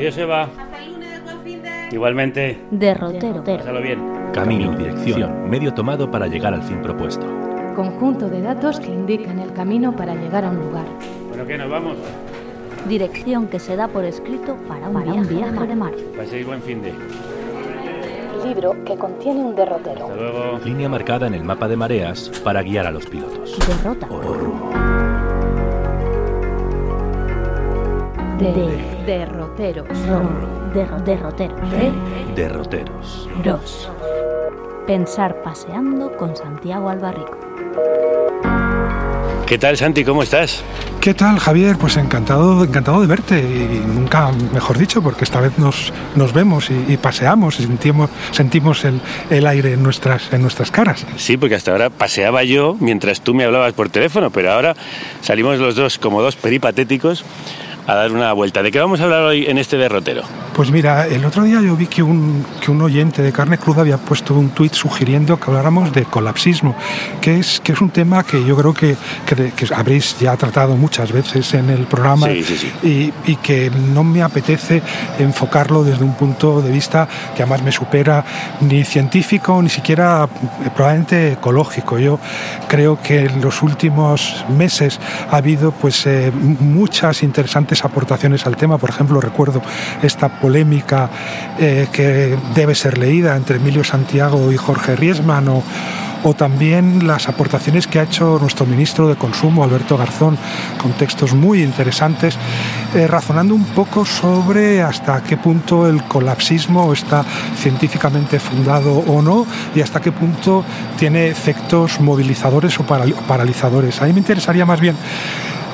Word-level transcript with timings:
Adiós, 0.00 0.16
Eva. 0.16 0.44
Hasta 0.44 0.82
el 0.82 0.92
lunes, 0.94 1.24
buen 1.24 1.42
fin 1.42 1.62
de... 1.62 1.88
Igualmente. 1.92 2.58
Derrotero. 2.70 3.44
Pásalo 3.44 3.82
bien. 3.82 4.00
Camino, 4.32 4.74
dirección, 4.74 5.50
medio 5.50 5.74
tomado 5.74 6.10
para 6.10 6.26
llegar 6.26 6.54
al 6.54 6.62
fin 6.62 6.80
propuesto. 6.80 7.26
Conjunto 7.76 8.30
de 8.30 8.40
datos 8.40 8.80
que 8.80 8.86
indican 8.86 9.38
el 9.40 9.52
camino 9.52 9.94
para 9.94 10.14
llegar 10.14 10.46
a 10.46 10.52
un 10.52 10.56
lugar. 10.56 10.86
Bueno, 11.28 11.46
¿qué? 11.46 11.58
¿Nos 11.58 11.68
vamos? 11.68 11.98
Dirección 12.88 13.48
que 13.48 13.58
se 13.58 13.76
da 13.76 13.88
por 13.88 14.06
escrito 14.06 14.56
para 14.66 14.88
un 14.88 14.94
Para 14.94 15.12
un 15.12 15.28
viaje, 15.28 15.34
viaje 15.34 15.66
de 15.66 15.76
mar. 15.76 15.92
Paséis 16.16 16.46
buen 16.46 16.62
fin 16.62 16.80
de. 16.80 16.94
Libro 18.42 18.82
que 18.86 18.96
contiene 18.96 19.40
un 19.40 19.54
derrotero. 19.54 20.06
Hasta 20.06 20.16
luego. 20.16 20.60
Línea 20.64 20.88
marcada 20.88 21.26
en 21.26 21.34
el 21.34 21.44
mapa 21.44 21.68
de 21.68 21.76
mareas 21.76 22.30
para 22.42 22.62
guiar 22.62 22.86
a 22.86 22.90
los 22.90 23.04
pilotos. 23.04 23.54
Derrota. 23.68 24.06
O 24.10 24.22
rumbo. 24.22 24.69
De 28.40 29.04
derroteros. 29.06 29.86
Ro- 30.08 30.72
derro- 30.74 30.98
derrotero. 31.04 31.54
De 31.70 31.92
Derroteros. 32.34 33.28
Dos. 33.44 33.90
Pensar 34.86 35.42
paseando 35.42 36.16
con 36.16 36.34
Santiago 36.34 36.88
Albarrico. 36.88 37.38
¿Qué 39.46 39.58
tal, 39.58 39.76
Santi? 39.76 40.04
¿Cómo 40.04 40.22
estás? 40.22 40.62
¿Qué 41.00 41.12
tal, 41.12 41.38
Javier? 41.40 41.76
Pues 41.76 41.96
encantado, 41.96 42.62
encantado 42.62 43.00
de 43.00 43.08
verte 43.08 43.40
y 43.40 43.82
nunca 43.84 44.30
mejor 44.54 44.78
dicho, 44.78 45.02
porque 45.02 45.24
esta 45.24 45.40
vez 45.40 45.58
nos, 45.58 45.92
nos 46.14 46.32
vemos 46.32 46.70
y, 46.70 46.84
y 46.92 46.96
paseamos 46.96 47.58
y 47.58 47.64
sentimos, 47.64 48.10
sentimos 48.30 48.84
el, 48.84 49.00
el 49.28 49.46
aire 49.48 49.72
en 49.72 49.82
nuestras, 49.82 50.32
en 50.32 50.42
nuestras 50.42 50.70
caras. 50.70 51.04
Sí, 51.16 51.36
porque 51.36 51.56
hasta 51.56 51.72
ahora 51.72 51.90
paseaba 51.90 52.44
yo 52.44 52.76
mientras 52.78 53.22
tú 53.22 53.34
me 53.34 53.44
hablabas 53.44 53.72
por 53.72 53.88
teléfono, 53.88 54.30
pero 54.30 54.52
ahora 54.52 54.76
salimos 55.20 55.58
los 55.58 55.74
dos 55.74 55.98
como 55.98 56.22
dos 56.22 56.36
peripatéticos 56.36 57.24
a 57.90 57.94
dar 57.94 58.12
una 58.12 58.32
vuelta. 58.32 58.62
¿De 58.62 58.70
qué 58.70 58.78
vamos 58.78 59.00
a 59.00 59.04
hablar 59.04 59.22
hoy 59.22 59.46
en 59.46 59.58
este 59.58 59.76
derrotero? 59.76 60.22
Pues 60.54 60.70
mira, 60.70 61.06
el 61.06 61.24
otro 61.24 61.44
día 61.44 61.60
yo 61.60 61.76
vi 61.76 61.86
que 61.86 62.02
un, 62.02 62.44
que 62.60 62.70
un 62.70 62.82
oyente 62.82 63.22
de 63.22 63.32
carne 63.32 63.56
cruda 63.56 63.80
había 63.80 63.98
puesto 63.98 64.34
un 64.34 64.50
tuit 64.50 64.74
sugiriendo 64.74 65.38
que 65.38 65.44
habláramos 65.46 65.92
de 65.92 66.04
colapsismo, 66.04 66.76
que 67.20 67.38
es, 67.38 67.60
que 67.60 67.72
es 67.72 67.80
un 67.80 67.90
tema 67.90 68.24
que 68.24 68.44
yo 68.44 68.56
creo 68.56 68.74
que, 68.74 68.96
que, 69.26 69.74
habréis 69.74 70.18
ya 70.18 70.36
tratado 70.36 70.76
muchas 70.76 71.12
veces 71.12 71.54
en 71.54 71.70
el 71.70 71.86
programa 71.86 72.28
Sí, 72.28 72.42
sí, 72.42 72.56
sí. 72.58 72.72
Y, 72.82 73.30
y 73.30 73.36
que 73.36 73.70
no 73.70 74.04
me 74.04 74.22
apetece 74.22 74.82
enfocarlo 75.18 75.82
desde 75.84 76.04
un 76.04 76.14
punto 76.14 76.60
de 76.60 76.70
vista 76.70 77.08
que 77.34 77.42
además 77.42 77.62
me 77.62 77.72
supera 77.72 78.24
ni 78.60 78.84
científico 78.84 79.62
ni 79.62 79.70
siquiera 79.70 80.28
eh, 80.64 80.70
probablemente 80.74 81.32
ecológico. 81.32 81.98
Yo 81.98 82.18
creo 82.68 83.00
que 83.00 83.20
en 83.20 83.40
los 83.40 83.62
últimos 83.62 84.44
meses 84.48 84.98
ha 85.30 85.36
habido 85.36 85.72
pues 85.72 86.06
eh, 86.06 86.30
muchas 86.32 87.22
interesantes 87.22 87.79
aportaciones 87.84 88.46
al 88.46 88.56
tema. 88.56 88.78
Por 88.78 88.90
ejemplo, 88.90 89.20
recuerdo 89.20 89.62
esta 90.02 90.40
polémica 90.40 91.10
eh, 91.58 91.88
que 91.92 92.36
debe 92.54 92.74
ser 92.74 92.98
leída 92.98 93.36
entre 93.36 93.56
Emilio 93.56 93.84
Santiago 93.84 94.52
y 94.52 94.56
Jorge 94.56 94.96
Riesman 94.96 95.48
o, 95.48 95.62
o 96.22 96.34
también 96.34 97.06
las 97.06 97.28
aportaciones 97.28 97.86
que 97.86 97.98
ha 97.98 98.02
hecho 98.02 98.38
nuestro 98.40 98.66
ministro 98.66 99.08
de 99.08 99.16
Consumo, 99.16 99.64
Alberto 99.64 99.96
Garzón, 99.96 100.36
con 100.80 100.92
textos 100.92 101.32
muy 101.32 101.62
interesantes, 101.62 102.36
eh, 102.94 103.06
razonando 103.06 103.54
un 103.54 103.64
poco 103.64 104.04
sobre 104.04 104.82
hasta 104.82 105.22
qué 105.22 105.36
punto 105.38 105.86
el 105.88 106.02
colapsismo 106.04 106.92
está 106.92 107.24
científicamente 107.56 108.38
fundado 108.38 108.98
o 108.98 109.22
no 109.22 109.46
y 109.74 109.80
hasta 109.80 110.00
qué 110.00 110.12
punto 110.12 110.62
tiene 110.98 111.28
efectos 111.28 112.00
movilizadores 112.00 112.78
o 112.78 112.84
paral- 112.84 113.14
paralizadores. 113.26 114.02
A 114.02 114.06
mí 114.06 114.12
me 114.12 114.18
interesaría 114.18 114.66
más 114.66 114.80
bien 114.80 114.96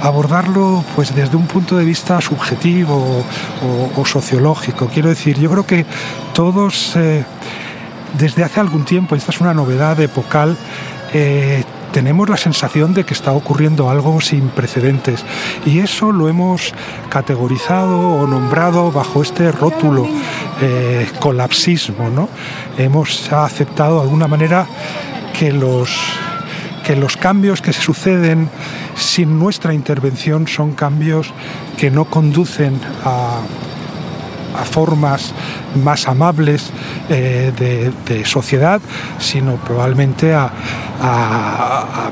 abordarlo 0.03 0.85
pues 0.95 1.15
desde 1.15 1.37
un 1.37 1.47
punto 1.47 1.77
de 1.77 1.85
vista 1.85 2.21
subjetivo 2.21 3.25
o, 3.97 4.05
sociológico. 4.05 4.89
Quiero 4.89 5.09
decir, 5.09 5.39
yo 5.39 5.51
creo 5.51 5.67
que 5.67 5.87
todos 6.33 6.97
eh, 6.97 7.25
desde 8.19 8.45
hace 8.45 8.61
algún 8.61 8.85
tiempo, 8.85 9.15
esta 9.15 9.33
es 9.33 9.41
una 9.41 9.55
novedad 9.55 10.01
epocal, 10.01 10.57
eh, 11.13 11.65
tenemos 11.93 12.29
la 12.29 12.37
sensación 12.37 12.93
de 12.93 13.05
que 13.05 13.15
está 13.15 13.33
ocurriendo 13.33 13.89
algo 13.89 14.21
sin 14.21 14.49
precedentes 14.49 15.25
y 15.65 15.79
eso 15.79 16.13
lo 16.13 16.29
hemos 16.29 16.75
categorizado 17.09 17.99
o 17.99 18.27
nombrado 18.27 18.93
bajo 18.93 19.23
este 19.23 19.51
rótulo 19.51 20.07
eh, 20.61 21.09
colapsismo. 21.21 22.11
¿no? 22.11 22.29
Hemos 22.77 23.33
aceptado 23.33 23.97
de 23.97 24.03
alguna 24.03 24.29
manera 24.29 24.67
que 25.39 25.53
los 25.53 25.99
que 26.87 26.95
los 26.95 27.17
cambios 27.17 27.61
que 27.61 27.73
se 27.73 27.83
suceden 27.83 28.49
sin 28.95 29.41
nuestra 29.41 29.75
intervención 29.75 30.47
son 30.47 30.73
cambios 30.73 31.33
que 31.77 31.91
no 31.91 32.05
conducen 32.05 32.79
a, 33.05 33.41
a 34.57 34.65
formas 34.65 35.33
más 35.83 36.07
amables 36.07 36.71
eh, 37.09 37.53
de, 38.07 38.25
sociedad, 38.25 38.81
sino 39.19 39.57
probablemente 39.57 40.33
a, 40.33 40.51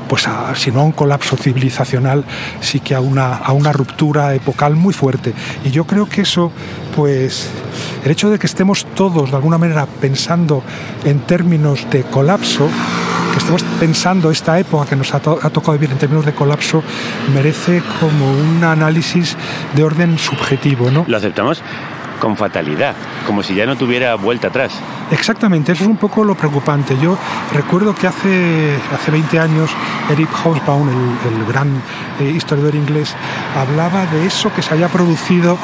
pues 0.09 0.27
a, 0.27 0.53
si 0.55 0.71
no 0.71 0.81
a 0.81 0.83
un 0.83 0.91
colapso 0.91 1.37
civilizacional, 1.37 2.25
sí 2.59 2.81
que 2.81 2.95
a 2.95 2.99
una, 2.99 3.35
a 3.35 3.53
una 3.53 3.71
ruptura 3.71 4.35
epocal 4.35 4.75
muy 4.75 4.93
fuerte. 4.93 5.33
Y 5.63 5.71
yo 5.71 5.85
creo 5.85 6.07
que 6.07 6.21
eso, 6.21 6.51
pues, 6.95 7.49
el 8.03 8.11
hecho 8.11 8.29
de 8.29 8.39
que 8.39 8.47
estemos 8.47 8.85
todos 8.93 9.31
de 9.31 9.37
alguna 9.37 9.57
manera 9.57 9.87
pensando 10.01 10.63
en 11.05 11.19
términos 11.21 11.87
de 11.89 12.03
colapso, 12.03 12.69
que 13.35 13.39
estemos 13.39 13.63
pensando 13.81 14.31
esta 14.31 14.57
época 14.57 14.89
que 14.89 14.95
nos 14.95 15.13
ha, 15.13 15.17
ha 15.17 15.49
tocado 15.49 15.73
vivir 15.73 15.91
en 15.91 15.97
términos 15.97 16.25
de 16.25 16.33
colapso 16.33 16.81
merece 17.33 17.83
como 17.99 18.31
un 18.31 18.63
análisis 18.63 19.35
de 19.75 19.83
orden 19.83 20.17
subjetivo, 20.17 20.89
¿no? 20.89 21.03
Lo 21.05 21.17
aceptamos 21.17 21.61
con 22.19 22.35
fatalidad, 22.37 22.95
como 23.25 23.43
si 23.43 23.55
ya 23.55 23.65
no 23.65 23.75
tuviera 23.75 24.15
vuelta 24.15 24.47
atrás. 24.47 24.73
Exactamente, 25.11 25.71
eso 25.71 25.83
es 25.83 25.89
un 25.89 25.97
poco 25.97 26.23
lo 26.23 26.35
preocupante. 26.35 26.97
Yo 27.01 27.17
recuerdo 27.53 27.93
que 27.93 28.07
hace, 28.07 28.77
hace 28.93 29.11
20 29.11 29.39
años 29.39 29.69
Eric 30.09 30.29
Hobsbawm, 30.43 30.89
el, 30.89 31.33
el 31.33 31.45
gran 31.45 31.81
eh, 32.19 32.31
historiador 32.35 32.75
inglés, 32.75 33.15
hablaba 33.55 34.05
de 34.07 34.25
eso 34.25 34.51
que 34.53 34.61
se 34.61 34.73
había 34.73 34.87
producido 34.87 35.57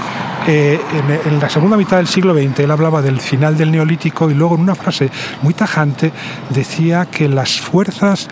en 0.48 1.40
la 1.40 1.50
segunda 1.50 1.78
mitad 1.78 1.98
del 1.98 2.08
siglo 2.08 2.34
XX. 2.34 2.60
Él 2.62 2.72
hablaba 2.72 3.02
del 3.02 3.20
final 3.20 3.58
del 3.58 3.72
neolítico 3.72 4.30
y 4.30 4.34
luego 4.34 4.56
en 4.56 4.62
una 4.62 4.76
frase 4.76 5.10
muy 5.42 5.54
tajante 5.54 6.12
decía 6.50 7.06
que 7.06 7.30
las 7.30 7.60
fuerzas 7.60 8.28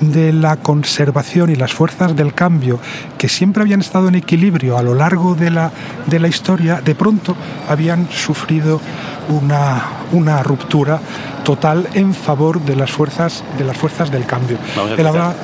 de 0.00 0.32
la 0.32 0.56
conservación 0.56 1.50
y 1.50 1.56
las 1.56 1.72
fuerzas 1.72 2.14
del 2.14 2.32
cambio, 2.34 2.78
que 3.16 3.28
siempre 3.28 3.62
habían 3.62 3.80
estado 3.80 4.08
en 4.08 4.14
equilibrio 4.14 4.78
a 4.78 4.82
lo 4.82 4.94
largo 4.94 5.34
de 5.34 5.50
la, 5.50 5.70
de 6.06 6.18
la 6.20 6.28
historia, 6.28 6.80
de 6.84 6.94
pronto 6.94 7.34
habían 7.68 8.08
sufrido 8.10 8.80
una, 9.28 9.82
una 10.12 10.42
ruptura 10.42 11.00
total 11.44 11.88
en 11.94 12.14
favor 12.14 12.60
de 12.60 12.76
las 12.76 12.90
fuerzas, 12.90 13.42
de 13.58 13.64
las 13.64 13.76
fuerzas 13.76 14.10
del 14.10 14.24
cambio. 14.24 14.56
Él 15.00 15.06
hablaba- 15.06 15.34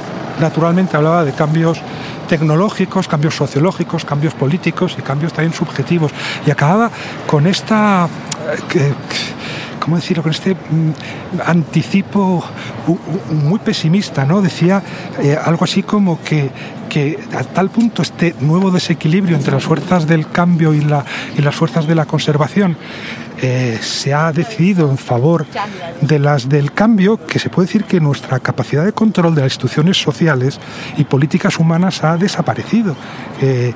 naturalmente 0.41 0.97
hablaba 0.97 1.25
de 1.25 1.32
cambios 1.32 1.81
tecnológicos, 2.28 3.06
cambios 3.09 3.34
sociológicos, 3.37 4.04
cambios 4.04 4.34
políticos 4.34 4.97
y 4.98 5.03
cambios 5.03 5.32
también 5.32 5.53
subjetivos. 5.53 6.10
Y 6.47 6.50
acababa 6.50 6.91
con 7.26 7.47
esta... 7.47 8.06
eh, 8.06 8.59
que- 8.69 8.94
¿Cómo 9.84 9.97
decirlo? 9.97 10.22
Con 10.22 10.33
este 10.33 10.55
mm, 10.55 10.93
anticipo 11.45 12.43
muy 13.31 13.59
pesimista, 13.59 14.25
¿no? 14.25 14.41
Decía 14.41 14.83
eh, 15.21 15.37
algo 15.43 15.65
así 15.65 15.83
como 15.83 16.22
que, 16.22 16.50
que 16.89 17.19
a 17.37 17.45
tal 17.45 17.69
punto 17.69 18.00
este 18.00 18.34
nuevo 18.41 18.71
desequilibrio 18.71 19.37
entre 19.37 19.53
las 19.53 19.62
fuerzas 19.62 20.06
del 20.06 20.28
cambio 20.28 20.73
y 20.73 20.81
las 20.81 21.55
fuerzas 21.55 21.87
de 21.87 21.94
la 21.94 22.06
conservación 22.06 22.78
eh, 23.43 23.78
se 23.83 24.15
ha 24.15 24.33
decidido 24.33 24.89
en 24.89 24.97
favor 24.97 25.44
de 26.00 26.19
las 26.19 26.49
del 26.49 26.73
cambio, 26.73 27.19
que 27.19 27.39
se 27.39 27.50
puede 27.50 27.67
decir 27.67 27.84
que 27.84 28.00
nuestra 28.00 28.41
capacidad 28.41 28.87
de 28.87 28.93
control 28.93 29.34
de 29.34 29.43
las 29.43 29.53
instituciones 29.53 30.00
sociales 30.00 30.59
y 30.97 31.05
políticas 31.05 31.59
humanas 31.59 32.03
ha 32.05 32.17
desaparecido. 32.17 32.97
Eh, 33.43 33.75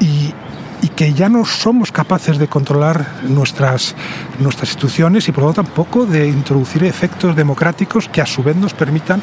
y, 0.00 0.34
y 0.82 0.88
que 0.88 1.14
ya 1.14 1.28
no 1.28 1.44
somos 1.44 1.92
capaces 1.92 2.38
de 2.38 2.48
controlar 2.48 3.06
nuestras, 3.22 3.94
nuestras 4.40 4.70
instituciones 4.70 5.28
y 5.28 5.32
por 5.32 5.44
lo 5.44 5.52
tanto 5.52 5.62
tampoco 5.62 6.06
de 6.06 6.28
introducir 6.28 6.82
efectos 6.84 7.36
democráticos 7.36 8.08
que 8.08 8.20
a 8.20 8.26
su 8.26 8.42
vez 8.42 8.56
nos 8.56 8.74
permitan 8.74 9.22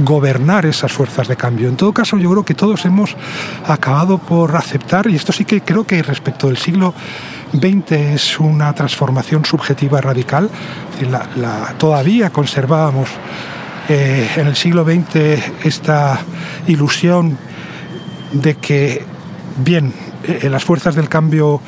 gobernar 0.00 0.66
esas 0.66 0.90
fuerzas 0.92 1.28
de 1.28 1.36
cambio. 1.36 1.68
En 1.68 1.76
todo 1.76 1.92
caso, 1.92 2.18
yo 2.18 2.28
creo 2.30 2.44
que 2.44 2.54
todos 2.54 2.84
hemos 2.84 3.16
acabado 3.66 4.18
por 4.18 4.56
aceptar, 4.56 5.06
y 5.06 5.14
esto 5.14 5.32
sí 5.32 5.44
que 5.44 5.60
creo 5.60 5.86
que 5.86 6.02
respecto 6.02 6.48
del 6.48 6.56
siglo 6.56 6.92
XX 7.52 7.92
es 7.92 8.40
una 8.40 8.72
transformación 8.72 9.44
subjetiva 9.44 10.00
radical, 10.00 10.50
todavía 11.78 12.30
conservábamos 12.30 13.08
eh, 13.88 14.28
en 14.36 14.48
el 14.48 14.56
siglo 14.56 14.84
XX 14.84 15.64
esta 15.64 16.18
ilusión 16.66 17.38
de 18.32 18.56
que, 18.56 19.04
bien, 19.58 19.92
las 20.42 20.64
fuerzas 20.64 20.94
del 20.94 21.08
cambio 21.08 21.60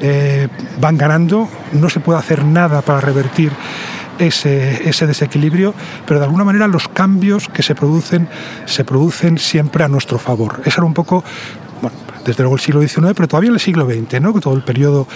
eh, 0.00 0.48
van 0.80 0.96
ganando, 0.96 1.48
no 1.72 1.88
se 1.88 2.00
puede 2.00 2.18
hacer 2.18 2.44
nada 2.44 2.82
para 2.82 3.00
revertir 3.00 3.52
ese, 4.18 4.88
ese 4.88 5.06
desequilibrio, 5.06 5.74
pero 6.06 6.20
de 6.20 6.26
alguna 6.26 6.44
manera 6.44 6.68
los 6.68 6.88
cambios 6.88 7.48
que 7.48 7.62
se 7.62 7.74
producen 7.74 8.28
se 8.64 8.84
producen 8.84 9.38
siempre 9.38 9.84
a 9.84 9.88
nuestro 9.88 10.18
favor. 10.18 10.60
Esa 10.64 10.80
era 10.80 10.86
un 10.86 10.94
poco, 10.94 11.24
bueno, 11.82 11.96
desde 12.24 12.42
luego 12.42 12.56
el 12.56 12.60
siglo 12.60 12.80
XIX, 12.80 13.12
pero 13.14 13.28
todavía 13.28 13.48
en 13.48 13.54
el 13.54 13.60
siglo 13.60 13.86
XX, 13.86 14.20
¿no? 14.20 14.32
todo 14.40 14.54
el 14.54 14.62
periodo 14.62 15.06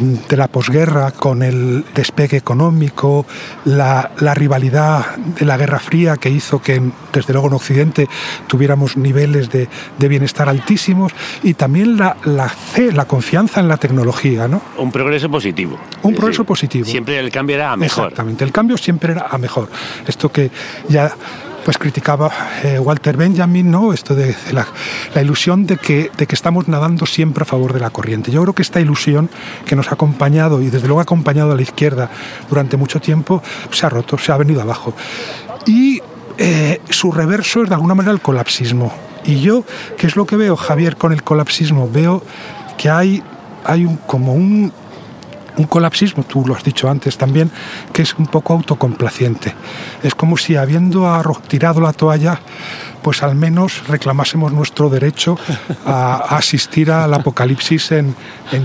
de 0.00 0.36
la 0.36 0.48
posguerra 0.48 1.10
con 1.10 1.42
el 1.42 1.84
despegue 1.94 2.36
económico, 2.36 3.26
la, 3.64 4.10
rivalidad 4.34 5.16
de 5.16 5.44
la 5.44 5.56
Guerra 5.56 5.78
Fría 5.78 6.16
que 6.16 6.30
hizo 6.30 6.60
que 6.60 6.80
desde 7.12 7.32
luego 7.32 7.48
en 7.48 7.54
Occidente 7.54 8.08
tuviéramos 8.46 8.96
niveles 8.96 9.50
de, 9.50 9.68
bienestar 9.98 10.48
altísimos 10.48 11.12
y 11.42 11.54
también 11.54 11.98
la, 11.98 12.16
la, 12.24 12.48
fe, 12.48 12.92
la 12.92 13.04
confianza 13.04 13.60
en 13.60 13.68
la 13.68 13.76
tecnología. 13.76 14.48
¿no? 14.48 14.62
Un 14.78 14.90
progreso 14.90 15.28
positivo. 15.28 15.78
Un 16.02 16.14
progreso 16.14 16.44
positivo. 16.44 16.86
Siempre 16.86 17.18
el 17.18 17.30
cambio 17.30 17.56
era 17.56 17.72
a 17.72 17.76
mejor. 17.76 18.04
Exactamente, 18.04 18.44
el 18.44 18.52
cambio 18.52 18.76
siempre 18.78 19.12
era 19.12 19.26
a 19.30 19.38
mejor. 19.38 19.68
Esto 20.06 20.30
que 20.30 20.50
ya 20.88 21.12
pues 21.68 21.76
criticaba 21.76 22.32
eh, 22.64 22.78
Walter 22.78 23.18
Benjamin, 23.18 23.70
¿no? 23.70 23.92
Esto 23.92 24.14
de, 24.14 24.34
la, 24.52 24.66
ilusión 25.20 25.66
de 25.66 25.76
que, 25.76 26.10
de 26.16 26.26
que 26.26 26.34
estamos 26.34 26.66
nadando 26.66 27.04
siempre 27.04 27.42
a 27.42 27.44
favor 27.44 27.74
de 27.74 27.80
la 27.80 27.90
corriente. 27.90 28.30
Yo 28.30 28.40
creo 28.40 28.54
que 28.54 28.62
esta 28.62 28.80
ilusión 28.80 29.28
que 29.66 29.76
nos 29.76 29.90
ha 29.90 29.92
acompañado 29.92 30.62
y 30.62 30.70
desde 30.70 30.86
luego 30.86 31.00
ha 31.00 31.02
acompañado 31.02 31.52
a 31.52 31.56
la 31.56 31.60
izquierda 31.60 32.08
durante 32.48 32.78
mucho 32.78 33.00
tiempo 33.00 33.42
se 33.70 33.84
ha 33.84 33.90
roto, 33.90 34.16
se 34.16 34.32
ha 34.32 34.38
venido 34.38 34.62
abajo. 34.62 34.94
Y 35.66 36.00
eh, 36.38 36.80
su 36.88 37.12
reverso 37.12 37.62
es 37.62 37.68
de 37.68 37.74
alguna 37.74 37.94
manera 37.94 38.14
el 38.14 38.22
colapsismo. 38.22 38.90
Y 39.26 39.42
yo, 39.42 39.62
¿qué 39.98 40.06
es 40.06 40.16
lo 40.16 40.24
que 40.24 40.36
veo, 40.36 40.56
Javier, 40.56 40.96
con 40.96 41.12
el 41.12 41.22
colapsismo? 41.22 41.86
Veo 41.92 42.22
que 42.78 42.88
hay, 42.88 43.22
hay 43.66 43.84
un, 43.84 43.96
como 43.96 44.32
un 44.32 44.72
un 45.58 45.66
colapsismo, 45.66 46.22
tú 46.22 46.44
lo 46.46 46.54
has 46.54 46.64
dicho 46.64 46.88
antes 46.88 47.18
también, 47.18 47.50
que 47.92 48.02
es 48.02 48.14
un 48.14 48.26
poco 48.26 48.54
autocomplaciente. 48.54 49.54
Es 50.02 50.14
como 50.14 50.36
si 50.36 50.56
habiendo 50.56 51.06
tirado 51.48 51.80
la 51.80 51.92
toalla, 51.92 52.40
pues 53.02 53.22
al 53.22 53.34
menos 53.34 53.86
reclamásemos 53.88 54.52
nuestro 54.52 54.88
derecho 54.88 55.36
a, 55.84 56.14
asistir 56.36 56.90
al 56.90 57.12
apocalipsis 57.12 57.92
en, 57.92 58.14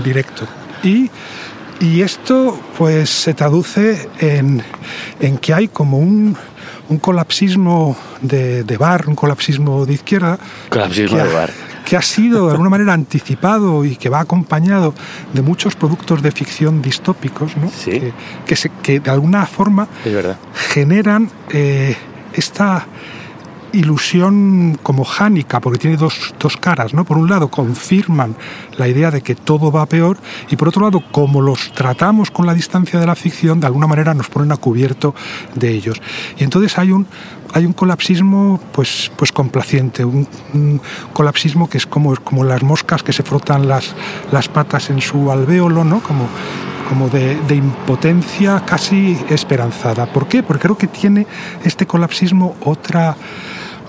directo. 0.02 0.46
Y, 0.82 1.10
esto 2.00 2.58
pues 2.78 3.10
se 3.10 3.34
traduce 3.34 4.08
en, 4.18 4.62
que 5.40 5.52
hay 5.52 5.68
como 5.68 5.98
un, 5.98 6.36
colapsismo 7.00 7.96
de, 8.22 8.76
bar, 8.78 9.06
un 9.08 9.14
colapsismo 9.14 9.84
de 9.84 9.94
izquierda. 9.94 10.38
Colapsismo 10.70 11.18
de 11.18 11.32
bar 11.32 11.73
que 11.84 11.96
ha 11.96 12.02
sido 12.02 12.46
de 12.46 12.52
alguna 12.52 12.70
manera 12.70 12.92
anticipado 12.92 13.84
y 13.84 13.96
que 13.96 14.08
va 14.08 14.20
acompañado 14.20 14.94
de 15.32 15.42
muchos 15.42 15.76
productos 15.76 16.22
de 16.22 16.32
ficción 16.32 16.80
distópicos, 16.80 17.56
¿no? 17.56 17.70
que, 17.84 18.12
que, 18.82 19.00
de 19.00 19.10
alguna 19.10 19.44
forma 19.46 19.86
generan 20.70 21.30
eh, 21.50 21.94
esta 22.32 22.86
ilusión 23.74 24.78
como 24.82 25.04
jánica, 25.04 25.60
porque 25.60 25.78
tiene 25.78 25.96
dos, 25.96 26.34
dos, 26.38 26.56
caras, 26.56 26.94
¿no? 26.94 27.04
Por 27.04 27.18
un 27.18 27.28
lado, 27.28 27.48
confirman 27.48 28.36
la 28.78 28.88
idea 28.88 29.10
de 29.10 29.20
que 29.20 29.34
todo 29.34 29.70
va 29.70 29.86
peor, 29.86 30.18
y 30.50 30.56
por 30.56 30.68
otro 30.68 30.82
lado, 30.82 31.02
como 31.12 31.42
los 31.42 31.72
tratamos 31.72 32.30
con 32.30 32.46
la 32.46 32.54
distancia 32.54 32.98
de 32.98 33.06
la 33.06 33.14
ficción, 33.14 33.60
de 33.60 33.66
alguna 33.66 33.86
manera 33.86 34.14
nos 34.14 34.28
ponen 34.28 34.52
a 34.52 34.56
cubierto 34.56 35.14
de 35.54 35.70
ellos. 35.70 36.00
Y 36.38 36.44
entonces 36.44 36.78
hay 36.78 36.92
un, 36.92 37.06
hay 37.52 37.66
un 37.66 37.72
colapsismo 37.72 38.60
pues, 38.72 39.10
pues 39.16 39.32
complaciente, 39.32 40.04
un, 40.04 40.26
colapsismo 41.12 41.68
que 41.68 41.78
es 41.78 41.86
como, 41.86 42.14
como 42.16 42.44
las 42.44 42.62
moscas 42.62 43.02
que 43.02 43.12
se 43.12 43.22
frotan 43.22 43.68
las, 43.68 43.94
las 44.32 44.48
patas 44.48 44.90
en 44.90 45.00
su 45.00 45.30
alvéolo, 45.30 45.84
¿no? 45.84 46.00
como, 46.00 46.28
como 46.88 47.08
de, 47.08 47.36
de, 47.42 47.54
impotencia 47.54 48.64
casi 48.66 49.16
esperanzada. 49.28 50.06
¿Por 50.06 50.26
qué? 50.26 50.42
Porque 50.42 50.62
creo 50.62 50.78
que 50.78 50.86
tiene 50.88 51.26
este 51.64 51.86
colapsismo 51.86 52.56
otra 52.64 53.16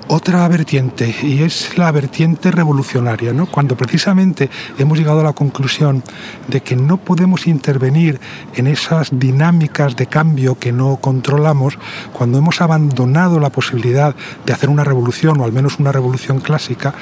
otra 0.07 0.47
vertiente 0.47 1.15
y 1.23 1.41
es 1.41 1.77
la 1.77 1.91
vertiente 1.91 2.51
revolucionaria, 2.51 3.33
¿no? 3.33 3.47
cuando 3.47 3.75
precisamente 3.75 4.49
hemos 4.77 4.97
llegado 4.97 5.21
a 5.21 5.23
la 5.23 5.33
conclusión 5.33 6.03
de 6.47 6.61
que 6.61 6.75
no 6.75 6.97
podemos 6.97 7.47
intervenir 7.47 8.19
en 8.55 8.67
esas 8.67 9.09
dinámicas 9.11 9.95
de 9.95 10.07
cambio 10.07 10.59
que 10.59 10.71
no 10.71 10.97
controlamos, 10.97 11.77
cuando 12.13 12.37
hemos 12.37 12.61
abandonado 12.61 13.39
la 13.39 13.49
posibilidad 13.49 14.15
de 14.45 14.53
hacer 14.53 14.69
una 14.69 14.83
revolución 14.83 15.39
o 15.39 15.43
al 15.43 15.53
menos 15.53 15.79
una 15.79 15.91
revolución 15.91 16.39
clásica, 16.39 16.93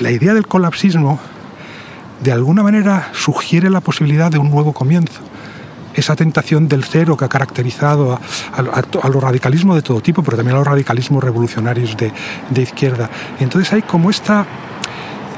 la 0.00 0.10
idea 0.10 0.34
del 0.34 0.46
colapsismo 0.46 1.18
de 2.22 2.32
alguna 2.32 2.62
manera 2.62 3.10
sugiere 3.12 3.68
la 3.68 3.80
posibilidad 3.80 4.30
de 4.30 4.38
un 4.38 4.50
nuevo 4.50 4.72
comienzo 4.72 5.20
esa 5.94 6.16
tentación 6.16 6.68
del 6.68 6.84
cero 6.84 7.16
que 7.16 7.24
ha 7.24 7.28
caracterizado 7.28 8.14
a, 8.14 9.08
los 9.08 9.22
radicalismos 9.22 9.76
de 9.76 9.82
todo 9.82 10.00
tipo, 10.00 10.22
pero 10.22 10.36
también 10.36 10.56
a 10.56 10.58
los 10.58 10.66
radicalismos 10.66 11.22
revolucionarios 11.22 11.96
de, 11.96 12.62
izquierda. 12.62 13.10
Entonces 13.40 13.72
hay 13.72 13.82
como 13.82 14.10
esta, 14.10 14.46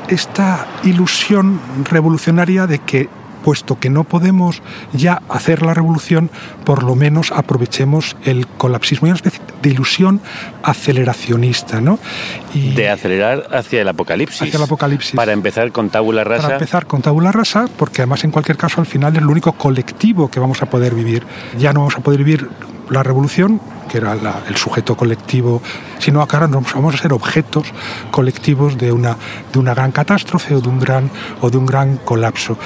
esta 0.08 0.67
ilusión 0.85 1.61
revolucionaria 1.85 2.67
de 2.67 2.79
que 2.81 3.08
puesto 3.46 3.78
que 3.78 3.90
no 3.90 4.02
podemos 4.02 4.60
ya 4.93 5.22
hacer 5.28 5.62
la 5.62 5.72
revolución, 5.72 6.31
por 6.64 6.82
lo 6.82 6.96
menos 6.96 7.31
aprovechemos 7.31 8.16
el 8.25 8.48
colapsismo. 8.48 9.06
Hay 9.06 9.12
una 9.12 9.19
especie 9.19 9.40
de 9.62 9.70
ilusión 9.70 10.20
aceleracionista, 10.64 11.81
¿no? 11.81 12.00
Y 12.52 12.75
de 12.75 12.90
acelerar 12.90 13.46
hacia 13.52 13.82
el 13.82 13.88
apocalipsis. 13.88 14.43
Hacia 14.43 14.56
el 14.56 14.64
apocalipsis. 14.64 15.14
Para 15.14 15.31
empezar 15.31 15.70
con 15.70 15.90
tabula 15.90 16.25
rasa. 16.25 16.43
Para 16.43 16.54
empezar 16.56 16.87
con 16.87 17.02
tabula 17.02 17.31
rasa, 17.31 17.66
porque 17.78 18.02
además 18.02 18.25
en 18.25 18.32
cualquier 18.32 18.56
caso 18.56 18.81
al 18.81 18.87
final 18.88 19.12
es 19.12 19.20
el 19.20 19.28
único 19.28 19.52
colectivo 19.52 20.28
que 20.28 20.40
vamos 20.40 20.60
a 20.62 20.66
poder 20.66 20.96
vivir. 20.96 21.22
Ya 21.56 21.72
no 21.72 21.82
vamos 21.82 21.96
a 21.96 22.00
poder 22.00 22.25
vivir 22.25 22.50
la 22.90 23.04
revolución, 23.04 23.60
que 23.88 23.98
era 23.98 24.16
el 24.48 24.56
sujeto 24.56 24.96
colectivo, 24.96 25.62
sino 26.00 26.20
acá 26.20 26.38
ahora 26.38 26.48
vamos 26.75 26.94
a 26.96 26.98
ser 26.98 27.12
objetos 27.12 27.69
colectivos 28.10 28.76
de 28.76 28.90
una, 28.90 29.16
de 29.52 29.58
una 29.60 29.72
gran 29.72 29.93
catástrofe 29.93 30.56
o 30.56 30.60
de 30.60 30.69
un 30.69 30.81
gran, 30.81 31.10
o 31.40 31.48
de 31.48 31.58
un 31.58 31.66
gran 31.66 31.98
colapso. 31.98 32.58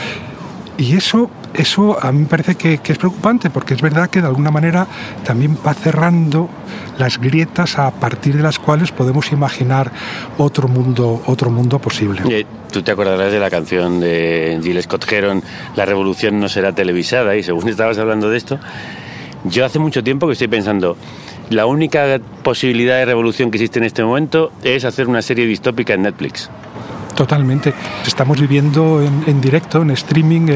Y 0.80 0.96
eso, 0.96 1.30
eso 1.52 2.02
a 2.02 2.10
mí 2.10 2.20
me 2.20 2.26
parece 2.26 2.54
que, 2.54 2.80
es 2.82 2.98
preocupante, 2.98 3.50
porque 3.50 3.74
es 3.74 3.82
verdad 3.82 4.08
que 4.08 4.22
de 4.22 4.26
alguna 4.26 4.50
manera 4.50 4.86
también 5.24 5.58
va 5.64 5.74
cerrando 5.74 6.48
las 6.96 7.20
grietas 7.20 7.78
a 7.78 7.90
partir 7.90 8.38
de 8.38 8.42
las 8.42 8.58
cuales 8.58 8.90
podemos 8.90 9.30
imaginar 9.30 9.92
otro 10.38 10.68
mundo, 10.68 11.22
otro 11.26 11.50
mundo 11.50 11.78
posible. 11.78 12.46
Tú 12.72 12.80
te 12.82 12.92
acordarás 12.92 13.30
de 13.30 13.38
la 13.38 13.50
canción 13.50 14.00
de 14.00 14.58
Gilles 14.62 14.84
Scott 14.84 15.04
Heron, 15.12 15.42
La 15.76 15.84
revolución 15.84 16.40
no 16.40 16.48
será 16.48 16.72
televisada, 16.72 17.36
y 17.36 17.42
según 17.42 17.68
estabas 17.68 17.98
hablando 17.98 18.30
de 18.30 18.38
esto, 18.38 18.58
yo 19.44 19.66
hace 19.66 19.78
mucho 19.78 20.02
tiempo 20.02 20.28
que 20.28 20.32
estoy 20.32 20.48
pensando, 20.48 20.96
la 21.50 21.66
única 21.66 22.18
posibilidad 22.42 22.96
de 22.96 23.04
revolución 23.04 23.50
que 23.50 23.58
existe 23.58 23.80
en 23.80 23.84
este 23.84 24.02
momento 24.02 24.50
es 24.62 24.86
hacer 24.86 25.08
una 25.08 25.20
serie 25.20 25.44
distópica 25.44 25.92
en 25.92 26.02
Netflix. 26.02 26.48
Totalmente. 27.14 27.74
Estamos 28.06 28.40
viviendo 28.40 29.02
en, 29.02 29.40
directo, 29.40 29.82
en 29.82 29.90
streaming, 29.90 30.48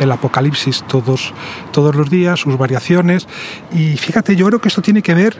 el, 0.00 0.12
apocalipsis 0.12 0.82
todos, 0.88 1.32
todos 1.72 1.94
los 1.94 2.10
días, 2.10 2.40
sus 2.40 2.56
variaciones. 2.58 3.28
Y 3.72 3.96
fíjate, 3.96 4.34
yo 4.34 4.46
creo 4.46 4.60
que 4.60 4.68
esto 4.68 4.82
tiene 4.82 5.02
que 5.02 5.14
ver 5.14 5.36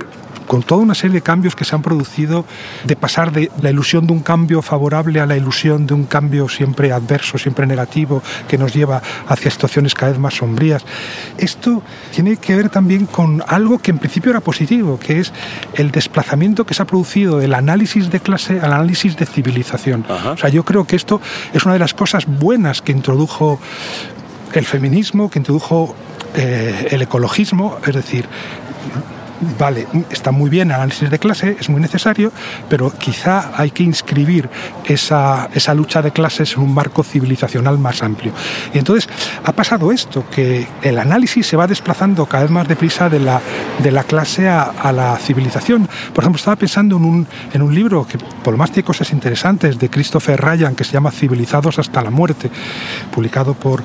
con 0.49 0.63
toda 0.63 0.83
una 0.83 0.95
serie 0.95 1.15
de 1.15 1.21
cambios 1.21 1.55
que 1.55 1.65
se 1.65 1.77
han 1.77 1.83
producido, 1.83 2.45
de 2.85 2.97
pasar 2.97 3.31
de 3.31 3.53
la 3.61 3.71
ilusión 3.71 4.07
de 4.07 4.15
un 4.15 4.21
cambio 4.21 4.63
favorable 4.63 5.21
a 5.21 5.27
la 5.27 5.37
ilusión 5.37 5.87
de 5.87 5.95
un 5.95 6.05
cambio 6.05 6.49
siempre 6.49 6.91
adverso, 6.91 7.39
siempre 7.39 7.67
negativo, 7.67 8.23
que 8.49 8.59
nos 8.59 8.75
lleva 8.75 9.01
hacia 9.29 9.51
situaciones 9.51 9.95
cada 9.95 10.13
vez 10.13 10.21
más 10.21 10.35
sombrías. 10.35 10.85
Esto 11.37 11.83
tiene 12.13 12.39
que 12.39 12.57
ver 12.57 12.71
también 12.71 13.07
con 13.07 13.45
algo 13.47 13.79
que 13.79 13.91
en 13.91 13.99
principio 13.99 14.31
era 14.31 14.41
positivo, 14.41 14.99
que 14.99 15.21
es 15.21 15.33
el 15.75 15.91
desplazamiento 15.91 16.65
que 16.65 16.75
se 16.75 16.83
ha 16.83 16.87
producido 16.87 17.39
del 17.39 17.55
análisis 17.55 18.11
de 18.11 18.21
clase 18.21 18.61
al 18.61 18.73
análisis 18.73 19.17
de 19.17 19.27
civilización. 19.27 20.07
O 20.09 20.37
sea, 20.37 20.49
yo 20.49 20.65
creo 20.65 20.87
que 20.87 20.97
esto 20.97 21.21
es 21.53 21.65
una 21.65 21.75
de 21.75 21.81
las 21.81 21.93
cosas 21.93 22.25
buenas 22.27 22.81
que 22.81 22.93
introdujo 22.93 23.61
el 24.55 24.65
feminismo, 24.65 25.31
que 25.31 25.41
introdujo 25.41 25.95
eh, 26.35 26.89
el 26.91 27.03
ecologismo, 27.03 27.77
es 27.87 27.95
decir, 27.95 28.27
vale, 29.59 29.87
está 30.11 30.31
muy 30.31 30.51
bien 30.51 30.69
el 30.69 30.77
análisis 30.77 31.11
de 31.11 31.19
clase, 31.19 31.57
es 31.59 31.69
muy 31.69 31.81
necesario, 31.81 32.33
pero 32.69 32.91
quizá 32.91 33.53
hay 33.57 33.71
que 33.71 33.83
inscribir 33.83 34.49
esa, 34.85 35.49
esa, 35.55 35.75
lucha 35.75 36.03
de 36.03 36.11
clases 36.11 36.55
en 36.55 36.63
un 36.63 36.75
marco 36.75 37.03
civilizacional 37.03 37.79
más 37.79 38.03
amplio. 38.03 38.33
Y 38.75 38.79
entonces 38.79 39.09
ha 39.45 39.53
pasado 39.53 39.93
esto, 39.93 40.25
que 40.31 40.67
el 40.83 40.99
análisis 40.99 41.47
se 41.47 41.57
va 41.57 41.67
desplazando 41.67 42.27
cada 42.27 42.45
vez 42.45 42.51
más 42.51 42.69
deprisa 42.69 43.09
de 43.09 43.21
la, 43.21 43.41
de 43.83 43.91
la 43.91 44.05
clase 44.05 44.49
a, 44.49 44.63
a 44.63 44.93
la 44.93 45.17
civilización. 45.17 45.89
Por 46.15 46.25
ejemplo, 46.25 46.39
estaba 46.39 46.57
pensando 46.57 46.97
en 46.97 47.05
un, 47.05 47.27
en 47.53 47.63
un 47.63 47.75
libro 47.75 48.07
que 48.07 48.19
por 48.19 48.53
lo 48.53 48.59
más 48.59 48.71
tiene 48.71 48.87
cosas 48.87 49.13
interesantes 49.13 49.79
de 49.79 49.89
Christopher 49.89 50.41
Ryan 50.41 50.75
que 50.75 50.85
se 50.85 50.93
llama 50.93 51.11
Civilizados 51.11 51.79
hasta 51.79 52.03
la 52.03 52.11
muerte, 52.11 52.51
publicado 53.13 53.55
por 53.55 53.83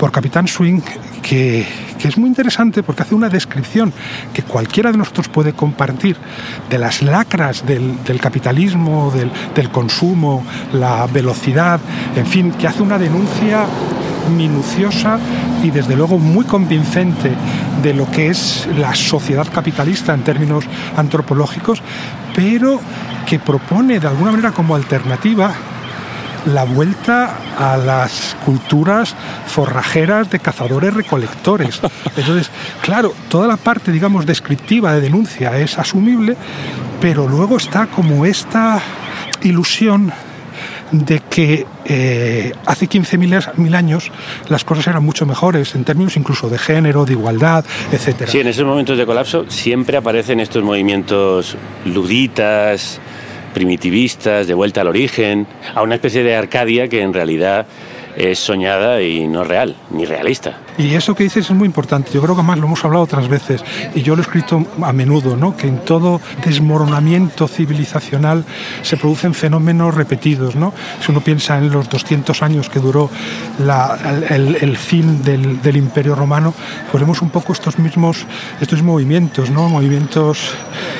por 0.00 0.10
Capitán 0.10 0.48
Swing, 0.48 0.80
que, 1.22 1.66
es 2.02 2.16
muy 2.16 2.30
interesante 2.30 2.82
porque 2.82 3.02
hace 3.02 3.14
una 3.14 3.28
descripción 3.28 3.92
que 4.32 4.42
cualquiera 4.42 4.90
de 4.90 4.96
nosotros 4.96 5.28
puede 5.28 5.52
compartir 5.52 6.16
de 6.70 6.78
las 6.78 7.02
lacras 7.02 7.66
del, 7.66 8.18
capitalismo, 8.18 9.12
del, 9.14 9.30
del 9.54 9.70
consumo, 9.70 10.42
la 10.72 11.06
velocidad, 11.06 11.78
en 12.16 12.26
fin, 12.26 12.52
que 12.52 12.66
hace 12.66 12.82
una 12.82 12.98
denuncia 12.98 13.66
minuciosa 14.34 15.18
y 15.62 15.70
desde 15.70 15.96
luego 15.96 16.18
muy 16.18 16.46
convincente 16.46 17.32
de 17.82 17.92
lo 17.92 18.10
que 18.10 18.28
es 18.28 18.66
la 18.78 18.94
sociedad 18.94 19.46
capitalista 19.52 20.14
en 20.14 20.22
términos 20.22 20.64
antropológicos, 20.96 21.82
pero 22.34 22.80
que 23.26 23.38
propone 23.38 24.00
de 24.00 24.08
alguna 24.08 24.30
manera 24.30 24.52
como 24.52 24.74
alternativa 24.74 25.52
la 26.46 26.64
vuelta 26.64 27.36
a 27.58 27.76
las 27.76 28.36
culturas 28.44 29.14
forrajeras 29.46 30.30
de 30.30 30.38
cazadores 30.38 30.94
recolectores. 30.94 31.80
Entonces, 32.16 32.50
claro, 32.82 33.14
toda 33.28 33.46
la 33.46 33.56
parte, 33.56 33.92
digamos, 33.92 34.26
descriptiva 34.26 34.94
de 34.94 35.00
denuncia 35.00 35.58
es 35.58 35.78
asumible, 35.78 36.36
pero 37.00 37.28
luego 37.28 37.56
está 37.56 37.86
como 37.86 38.24
esta 38.24 38.80
ilusión 39.42 40.12
de 40.92 41.20
que 41.20 41.66
eh, 41.84 42.52
hace 42.66 42.88
15.000 42.88 43.74
años 43.74 44.10
las 44.48 44.64
cosas 44.64 44.86
eran 44.88 45.04
mucho 45.04 45.24
mejores 45.26 45.74
en 45.74 45.84
términos 45.84 46.16
incluso 46.16 46.48
de 46.48 46.58
género, 46.58 47.04
de 47.04 47.12
igualdad, 47.12 47.64
etc. 47.92 48.26
Sí, 48.26 48.40
en 48.40 48.48
esos 48.48 48.64
momentos 48.64 48.98
de 48.98 49.06
colapso 49.06 49.44
siempre 49.48 49.96
aparecen 49.96 50.40
estos 50.40 50.64
movimientos 50.64 51.56
luditas, 51.84 53.00
primitivistas, 53.52 54.46
de 54.46 54.54
vuelta 54.54 54.80
al 54.80 54.88
origen, 54.88 55.46
a 55.74 55.82
una 55.82 55.96
especie 55.96 56.22
de 56.22 56.36
Arcadia 56.36 56.88
que 56.88 57.02
en 57.02 57.12
realidad 57.12 57.66
es 58.16 58.38
soñada 58.38 59.02
y 59.02 59.26
no 59.26 59.44
real, 59.44 59.76
ni 59.90 60.04
realista. 60.04 60.58
Y 60.80 60.94
eso 60.94 61.14
que 61.14 61.24
dices 61.24 61.44
es 61.44 61.54
muy 61.54 61.66
importante. 61.66 62.10
Yo 62.10 62.22
creo 62.22 62.34
que 62.34 62.42
más 62.42 62.58
lo 62.58 62.66
hemos 62.66 62.82
hablado 62.86 63.04
otras 63.04 63.28
veces 63.28 63.62
y 63.94 64.00
yo 64.00 64.16
lo 64.16 64.22
he 64.22 64.24
escrito 64.24 64.66
a 64.82 64.94
menudo, 64.94 65.36
¿no? 65.36 65.54
que 65.54 65.68
en 65.68 65.84
todo 65.84 66.22
desmoronamiento 66.42 67.48
civilizacional 67.48 68.46
se 68.80 68.96
producen 68.96 69.34
fenómenos 69.34 69.94
repetidos. 69.94 70.56
¿no? 70.56 70.72
Si 71.04 71.10
uno 71.10 71.20
piensa 71.20 71.58
en 71.58 71.70
los 71.70 71.90
200 71.90 72.42
años 72.42 72.70
que 72.70 72.80
duró 72.80 73.10
el, 73.58 74.76
fin 74.78 75.22
del, 75.22 75.76
Imperio 75.76 76.14
Romano, 76.14 76.54
pues 76.90 77.02
vemos 77.02 77.20
un 77.20 77.28
poco 77.28 77.52
estos 77.52 77.78
mismos 77.78 78.26
estos 78.60 78.82
movimientos, 78.82 79.50
¿no? 79.50 79.68
movimientos 79.68 80.52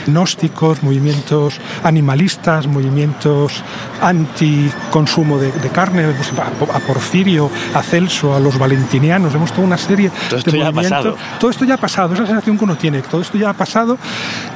gnósticos, 0.07 0.83
movimientos 0.83 1.59
animalistas, 1.85 2.67
movimientos 2.67 3.63
anti-consumo 4.03 5.39
de, 5.39 5.51
carne, 5.71 6.09
pues, 6.13 6.33
a, 6.39 6.77
a 6.77 6.81
Porfirio, 6.81 7.51
a 7.75 7.83
Celso, 7.83 8.35
a 8.35 8.41
los 8.41 8.59
valentinianos, 8.59 9.33
vemos 9.33 9.53
todo 9.53 9.70
una 9.71 9.79
serie 9.79 10.11
todo 10.29 10.39
esto 10.39 10.57
ya 10.57 10.69
Ha 10.69 10.73
pasado. 10.73 11.17
Todo 11.39 11.51
esto 11.51 11.65
ya 11.65 11.75
ha 11.75 11.79
pasado, 11.79 12.15
esa 12.15 12.27
sensación 12.27 12.59
que 12.59 12.65
uno 12.65 12.77
tiene, 12.77 13.03
todo 13.03 13.21
esto 13.21 13.39
ya 13.39 13.51
ha 13.51 13.55
pasado. 13.55 13.99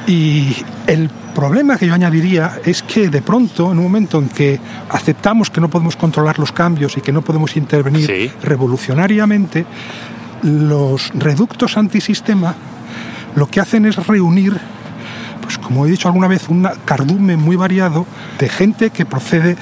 Y 0.07 0.55
el 0.87 1.09
problema 1.33 1.77
que 1.77 1.87
yo 1.87 1.93
añadiría 1.93 2.59
es 2.63 2.83
que 2.83 3.09
de 3.09 3.21
pronto, 3.21 3.71
en 3.71 3.77
un 3.77 3.83
momento 3.83 4.19
en 4.19 4.29
que 4.29 4.59
aceptamos 4.89 5.49
que 5.49 5.61
no 5.61 5.69
podemos 5.69 5.95
controlar 5.95 6.37
los 6.37 6.51
cambios 6.51 6.97
y 6.97 7.01
que 7.01 7.11
no 7.11 7.21
podemos 7.21 7.55
intervenir 7.55 8.33
revolucionariamente, 8.43 9.65
los 10.43 11.11
reductos 11.13 11.77
antisistema 11.77 12.55
lo 13.35 13.47
que 13.47 13.59
hacen 13.59 13.85
es 13.85 13.95
reunir 13.95 14.59
pues 15.41 15.59
como 15.59 15.85
he 15.85 15.89
dicho 15.91 16.07
alguna 16.07 16.27
vez, 16.27 16.49
un 16.49 16.67
cardumen 16.85 17.39
muy 17.39 17.55
variado 17.55 18.07
de 18.39 18.49
gente 18.49 18.89
que 18.89 19.05
procede 19.05 19.55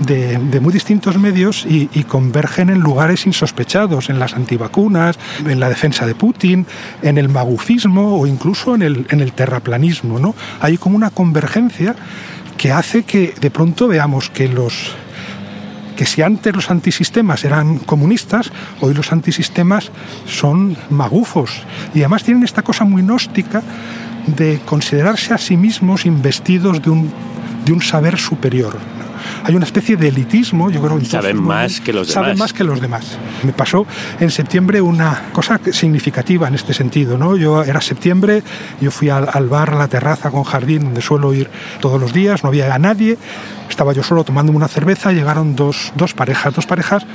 de, 0.00 0.60
muy 0.60 0.72
distintos 0.72 1.18
medios 1.18 1.66
y, 1.68 1.86
convergen 2.04 2.70
en 2.70 2.80
lugares 2.80 3.26
insospechados, 3.26 4.10
en 4.10 4.18
las 4.18 4.34
antivacunas, 4.34 5.18
en 5.46 5.58
la 5.58 5.68
defensa 5.68 6.06
de 6.06 6.14
Putin, 6.14 6.66
en 7.02 7.18
el 7.18 7.28
magufismo 7.28 8.18
o 8.20 8.26
incluso 8.26 8.74
en 8.74 8.82
el, 8.82 9.06
en 9.10 9.20
el 9.20 9.32
terraplanismo. 9.32 10.18
¿no? 10.18 10.34
Hay 10.60 10.76
como 10.76 10.96
una 10.96 11.10
convergencia 11.10 11.94
que 12.56 12.72
hace 12.72 13.02
que 13.02 13.34
de 13.40 13.50
pronto 13.50 13.88
veamos 13.88 14.30
que 14.30 14.48
los 14.48 14.96
que 15.96 16.06
si 16.06 16.22
antes 16.22 16.52
los 16.52 16.72
antisistemas 16.72 17.44
eran 17.44 17.78
comunistas, 17.78 18.50
hoy 18.80 18.94
los 18.94 19.12
antisistemas 19.12 19.92
son 20.26 20.76
magufos. 20.90 21.62
Y 21.94 22.00
además 22.00 22.24
tienen 22.24 22.42
esta 22.42 22.62
cosa 22.62 22.84
muy 22.84 23.02
gnóstica 23.02 23.62
de 24.26 24.58
considerarse 24.64 25.34
a 25.34 25.38
sí 25.38 25.56
mismos 25.56 26.04
investidos 26.04 26.82
de 26.82 26.90
un, 26.90 27.12
de 27.64 27.72
un 27.72 27.80
saber 27.80 28.18
superior 28.18 28.76
hay 29.44 29.54
una 29.54 29.64
especie 29.64 29.96
de 29.96 30.08
elitismo, 30.08 30.70
yo 30.70 30.80
creo. 30.80 31.00
Saben 31.04 31.42
más 31.42 31.80
que 31.80 31.92
los 31.92 32.08
demás. 32.08 32.14
Saben 32.14 32.38
más 32.38 32.52
que 32.52 32.64
los 32.64 32.80
demás. 32.80 33.18
Me 33.42 33.52
pasó 33.52 33.86
en 34.20 34.30
septiembre 34.30 34.80
una 34.80 35.30
cosa 35.32 35.60
significativa 35.72 36.48
en 36.48 36.54
este 36.54 36.74
sentido, 36.74 37.18
¿no? 37.18 37.36
Yo 37.36 37.62
era 37.62 37.80
septiembre, 37.80 38.42
yo 38.80 38.90
fui 38.90 39.10
al, 39.10 39.48
bar, 39.48 39.70
a 39.70 39.78
la 39.78 39.88
terraza 39.88 40.30
con 40.30 40.44
jardín, 40.44 40.84
donde 40.84 41.02
suelo 41.02 41.32
ir 41.34 41.50
todos 41.80 42.00
los 42.00 42.12
días, 42.12 42.42
no 42.42 42.48
había 42.48 42.78
nadie, 42.78 43.18
estaba 43.68 43.92
yo 43.92 44.02
solo 44.02 44.24
tomándome 44.24 44.56
una 44.56 44.68
cerveza, 44.68 45.12
llegaron 45.12 45.56
dos, 45.56 45.92
dos 45.96 46.14
parejas, 46.14 46.54
dos 46.54 46.66
parejas 46.66 47.06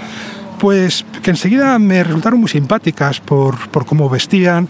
pues 0.59 1.05
que 1.23 1.31
enseguida 1.31 1.79
me 1.79 2.03
resultaron 2.03 2.41
muy 2.41 2.49
simpáticas 2.49 3.21
por, 3.21 3.69
por 3.69 3.85
cómo 3.85 4.09
vestían, 4.09 4.67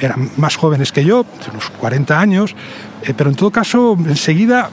eran 0.00 0.30
más 0.36 0.56
jóvenes 0.56 0.92
que 0.92 1.04
yo, 1.04 1.24
unos 1.50 1.70
40 1.70 2.18
años, 2.18 2.54
eh, 3.02 3.14
pero 3.16 3.30
en 3.30 3.36
todo 3.36 3.50
caso 3.50 3.96
enseguida 3.98 4.70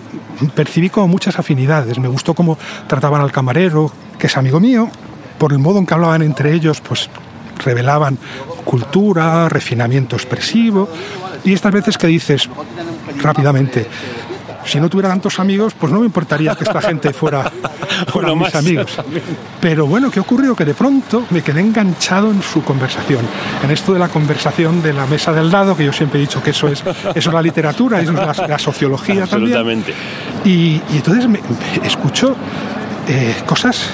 percibí 0.55 0.89
como 0.89 1.07
muchas 1.07 1.39
afinidades. 1.39 1.97
Me 1.99 2.07
gustó 2.07 2.33
cómo 2.33 2.57
trataban 2.87 3.21
al 3.21 3.31
camarero, 3.31 3.91
que 4.17 4.27
es 4.27 4.37
amigo 4.37 4.59
mío, 4.59 4.89
por 5.37 5.53
el 5.53 5.59
modo 5.59 5.79
en 5.79 5.85
que 5.85 5.93
hablaban 5.93 6.21
entre 6.21 6.53
ellos, 6.53 6.81
pues 6.81 7.09
revelaban 7.63 8.17
cultura, 8.63 9.49
refinamiento 9.49 10.15
expresivo, 10.15 10.89
y 11.43 11.53
estas 11.53 11.73
veces 11.73 11.97
que 11.97 12.07
dices 12.07 12.49
rápidamente, 13.21 13.87
si 14.69 14.79
no 14.79 14.89
tuviera 14.89 15.09
tantos 15.09 15.39
amigos, 15.39 15.73
pues 15.73 15.91
no 15.91 15.99
me 15.99 16.05
importaría 16.05 16.55
que 16.55 16.63
esta 16.63 16.81
gente 16.81 17.11
fuera, 17.11 17.51
fuera 18.07 18.35
mis 18.35 18.53
amigos. 18.55 18.97
Pero 19.59 19.87
bueno, 19.87 20.11
¿qué 20.11 20.19
ocurrió? 20.19 20.55
Que 20.55 20.65
de 20.65 20.73
pronto 20.73 21.25
me 21.31 21.41
quedé 21.41 21.61
enganchado 21.61 22.31
en 22.31 22.41
su 22.41 22.63
conversación, 22.63 23.21
en 23.63 23.71
esto 23.71 23.93
de 23.93 23.99
la 23.99 24.09
conversación 24.09 24.81
de 24.81 24.93
la 24.93 25.05
mesa 25.07 25.33
del 25.33 25.51
lado, 25.51 25.75
que 25.75 25.85
yo 25.85 25.93
siempre 25.93 26.19
he 26.19 26.21
dicho 26.21 26.41
que 26.41 26.51
eso 26.51 26.67
es, 26.67 26.83
eso 27.15 27.29
es 27.29 27.33
la 27.33 27.41
literatura, 27.41 27.99
eso 27.99 28.11
es 28.11 28.37
la, 28.37 28.59
sociología 28.59 29.23
Absolutamente. 29.23 29.93
también. 29.93 30.59
Y, 30.59 30.81
y 30.93 30.97
entonces 30.97 31.27
me, 31.27 31.39
escucho 31.83 32.35
eh, 33.07 33.35
cosas 33.45 33.89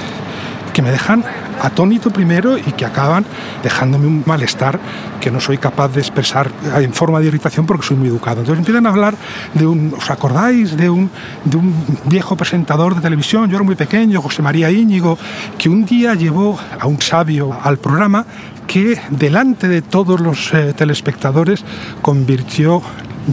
que 0.74 0.82
me 0.82 0.91
dejan 0.91 1.24
atónito 1.62 2.09
primero 2.12 2.57
y 2.57 2.62
que 2.62 2.85
acaban 2.85 3.25
dejándome 3.63 4.07
un 4.07 4.24
malestar 4.25 4.79
que 5.19 5.31
no 5.31 5.39
soy 5.39 5.57
capaz 5.57 5.89
de 5.89 6.01
expresar 6.01 6.51
en 6.77 6.93
forma 6.93 7.19
de 7.19 7.27
irritación 7.27 7.65
porque 7.65 7.85
soy 7.85 7.97
muy 7.97 8.09
educado. 8.09 8.41
Entonces 8.41 8.59
empiezan 8.59 8.85
a 8.85 8.89
hablar 8.89 9.15
de 9.53 9.65
un, 9.65 9.93
¿os 9.97 10.09
acordáis? 10.09 10.77
De 10.77 10.89
un, 10.89 11.09
de 11.43 11.57
un 11.57 11.74
viejo 12.05 12.35
presentador 12.35 12.95
de 12.95 13.01
televisión, 13.01 13.50
yo 13.50 13.57
era 13.57 13.63
muy 13.63 13.75
pequeño, 13.75 14.21
José 14.21 14.41
María 14.41 14.69
Íñigo, 14.71 15.17
que 15.57 15.69
un 15.69 15.85
día 15.85 16.13
llevó 16.13 16.59
a 16.79 16.88
un 16.88 17.01
sabio 17.01 17.57
al 17.62 17.77
programa 17.77 18.25
que 18.67 19.00
delante 19.09 19.67
de 19.67 19.81
todos 19.81 20.19
los 20.19 20.53
eh, 20.53 20.74
telespectadores 20.75 21.63
convirtió 22.01 22.81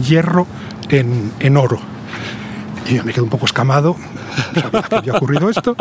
hierro 0.01 0.47
en, 0.89 1.31
en 1.39 1.57
oro. 1.57 1.92
Y 2.87 2.95
yo 2.95 3.03
me 3.03 3.13
quedo 3.13 3.23
un 3.23 3.29
poco 3.29 3.45
escamado, 3.45 3.95
que 4.89 4.95
había 4.95 5.13
ocurrido 5.13 5.49
esto. 5.49 5.75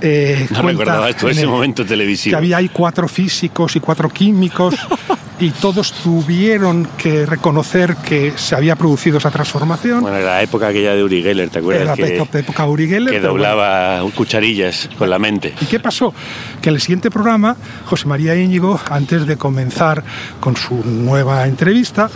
Eh, 0.00 0.46
no 0.50 0.62
recordaba 0.62 1.10
esto, 1.10 1.28
ese 1.28 1.46
momento 1.46 1.84
televisivo. 1.84 2.32
Que 2.32 2.36
había 2.36 2.58
ahí 2.58 2.68
cuatro 2.68 3.08
físicos 3.08 3.74
y 3.76 3.80
cuatro 3.80 4.08
químicos 4.08 4.74
y 5.40 5.50
todos 5.50 5.92
tuvieron 5.92 6.88
que 6.96 7.24
reconocer 7.26 7.96
que 7.96 8.32
se 8.36 8.54
había 8.54 8.76
producido 8.76 9.18
esa 9.18 9.30
transformación. 9.30 10.00
Bueno, 10.00 10.16
era 10.16 10.34
la 10.34 10.42
época 10.42 10.68
aquella 10.68 10.94
de 10.94 11.04
Uri 11.04 11.22
Geller, 11.22 11.48
¿te 11.50 11.60
acuerdas? 11.60 11.98
Era 11.98 12.16
la 12.16 12.26
que, 12.26 12.38
época 12.38 12.66
Uri 12.66 12.88
Geller. 12.88 13.14
Que 13.14 13.20
doblaba 13.20 14.02
cucharillas 14.14 14.88
con 14.98 15.10
la 15.10 15.18
mente. 15.18 15.54
¿Y 15.60 15.66
qué 15.66 15.80
pasó? 15.80 16.12
Que 16.60 16.70
en 16.70 16.74
el 16.74 16.80
siguiente 16.80 17.10
programa, 17.10 17.56
José 17.86 18.06
María 18.06 18.34
Íñigo, 18.36 18.80
antes 18.90 19.26
de 19.26 19.36
comenzar 19.36 20.02
con 20.40 20.56
su 20.56 20.82
nueva 20.84 21.46
entrevista, 21.46 22.10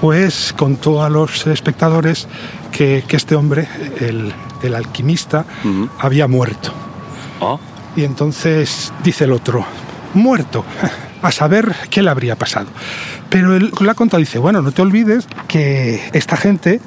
pues 0.00 0.54
contó 0.56 1.02
a 1.02 1.10
los 1.10 1.46
espectadores 1.46 2.28
que, 2.72 3.04
este 3.08 3.34
hombre, 3.34 3.68
el, 4.00 4.74
alquimista, 4.74 5.44
había 5.98 6.26
muerto. 6.26 6.72
Oh. 7.40 7.60
Y 7.94 8.04
entonces 8.04 8.92
dice 9.02 9.24
el 9.24 9.32
otro, 9.32 9.64
muerto, 10.14 10.64
a 11.22 11.30
saber 11.30 11.74
qué 11.90 12.02
le 12.02 12.10
habría 12.10 12.36
pasado. 12.36 12.66
Pero 13.30 13.56
él 13.56 13.72
la 13.80 13.94
contado 13.94 14.20
dice, 14.20 14.38
bueno, 14.38 14.62
no 14.62 14.72
te 14.72 14.82
olvides 14.82 15.26
que 15.48 16.10
esta 16.12 16.36
gente 16.36 16.80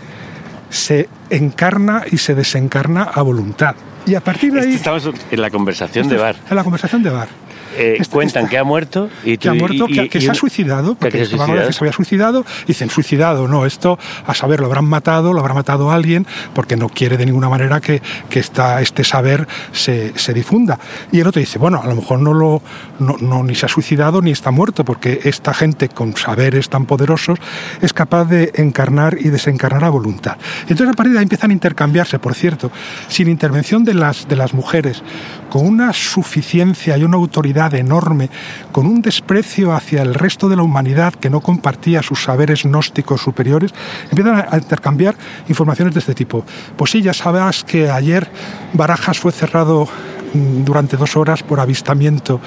se 0.70 1.10
encarna 1.30 2.04
y 2.12 2.18
se 2.18 2.36
desencarna 2.36 3.04
a 3.04 3.22
voluntad. 3.22 3.75
Y 4.06 4.16
a 4.16 4.22
partir 4.22 4.54
de 4.54 4.62
ahí... 4.62 4.74
Estamos 4.75 5.10
en 5.30 5.42
la 5.42 5.50
conversación 5.50 6.08
de 6.08 6.18
bar. 6.18 6.36
En 6.50 6.56
la 6.56 6.63
conversación 6.63 7.04
de 7.04 7.10
bar. 7.10 7.28
Eh, 7.77 7.97
este, 7.99 8.13
cuentan 8.13 8.47
que 8.47 8.57
ha 8.57 8.63
muerto 8.63 9.09
y 9.23 9.38
que 9.38 9.49
ha 9.49 9.53
muerto, 9.53 9.85
que, 9.88 10.21
se 10.21 10.31
ha 10.31 10.33
suicidado, 10.33 10.95
porque 10.95 11.25
se, 11.25 11.35
había 11.35 11.93
suicidado, 11.93 12.45
dicen 12.67 12.89
suicidado, 12.89 13.47
no, 13.47 13.65
esto 13.65 13.99
a 14.25 14.33
saber 14.33 14.59
lo 14.59 14.65
habrán 14.65 14.85
matado, 14.85 15.33
lo 15.33 15.39
habrá 15.39 15.53
matado 15.53 15.91
alguien, 15.91 16.25
porque 16.53 16.75
no 16.75 16.89
quiere 16.89 17.17
de 17.17 17.25
ninguna 17.25 17.49
manera 17.49 17.79
que, 17.79 18.01
que 18.29 18.39
esta, 18.39 18.81
este 18.81 19.03
saber 19.03 19.47
se, 19.71 20.17
se, 20.17 20.33
difunda. 20.33 20.79
Y 21.11 21.19
el 21.19 21.27
otro 21.27 21.39
dice, 21.39 21.59
bueno, 21.59 21.81
a 21.81 21.88
lo 21.88 21.95
mejor 21.95 22.19
no 22.19 22.33
lo 22.33 22.61
no, 22.99 23.43
ni 23.43 23.55
se 23.55 23.65
ha 23.65 23.69
suicidado 23.69 24.21
ni 24.21 24.31
está 24.31 24.51
muerto, 24.51 24.83
porque 24.83 25.21
esta 25.23 25.53
gente 25.53 25.89
con 25.89 26.15
saberes 26.15 26.69
tan 26.69 26.85
poderosos 26.85 27.39
es 27.81 27.93
capaz 27.93 28.25
de 28.25 28.51
encarnar 28.55 29.17
y 29.19 29.29
desencarnar 29.29 29.83
a 29.83 29.89
voluntad. 29.89 30.38
Entonces 30.63 30.89
a 30.89 30.93
partir 30.93 31.13
de 31.13 31.19
ahí 31.19 31.23
empiezan 31.23 31.51
a 31.51 31.53
intercambiarse, 31.53 32.19
por 32.19 32.33
cierto, 32.33 32.71
sin 33.07 33.29
intervención 33.29 33.83
de 33.83 33.93
las, 33.93 34.27
de 34.27 34.35
las 34.35 34.53
mujeres, 34.53 35.03
con 35.50 35.65
una 35.65 35.94
suficiencia 35.94 36.98
y 36.98 37.03
una 37.03 37.18
autoridad 37.18 37.74
enorme, 37.74 38.29
con 38.72 38.86
un 38.86 39.01
desprecio 39.01 39.74
hacia 39.74 40.01
el 40.01 40.13
resto 40.13 40.48
de 40.48 40.56
la 40.56 40.63
humanidad 40.63 41.13
que 41.13 41.29
no 41.29 41.41
compartía 41.41 42.03
sus 42.03 42.24
saberes 42.24 42.63
gnósticos 42.63 43.22
superiores, 43.22 43.74
empiezan 44.10 44.46
a 44.50 44.58
intercambiar 44.58 45.15
informaciones 45.48 45.94
de 45.94 46.00
este 46.00 46.13
tipo. 46.13 46.46
Pues 46.77 46.91
sí, 46.91 47.01
ya 47.01 47.13
sabes 47.13 47.63
que 47.63 47.89
ayer 47.89 48.29
Barajas 48.74 49.20
fue 49.20 49.32
cerrado 49.32 49.88
mm, 50.34 50.63
durante 50.63 50.98
dos 50.98 51.15
horas 51.15 51.44
por 51.44 51.60
avistamiento 51.60 52.39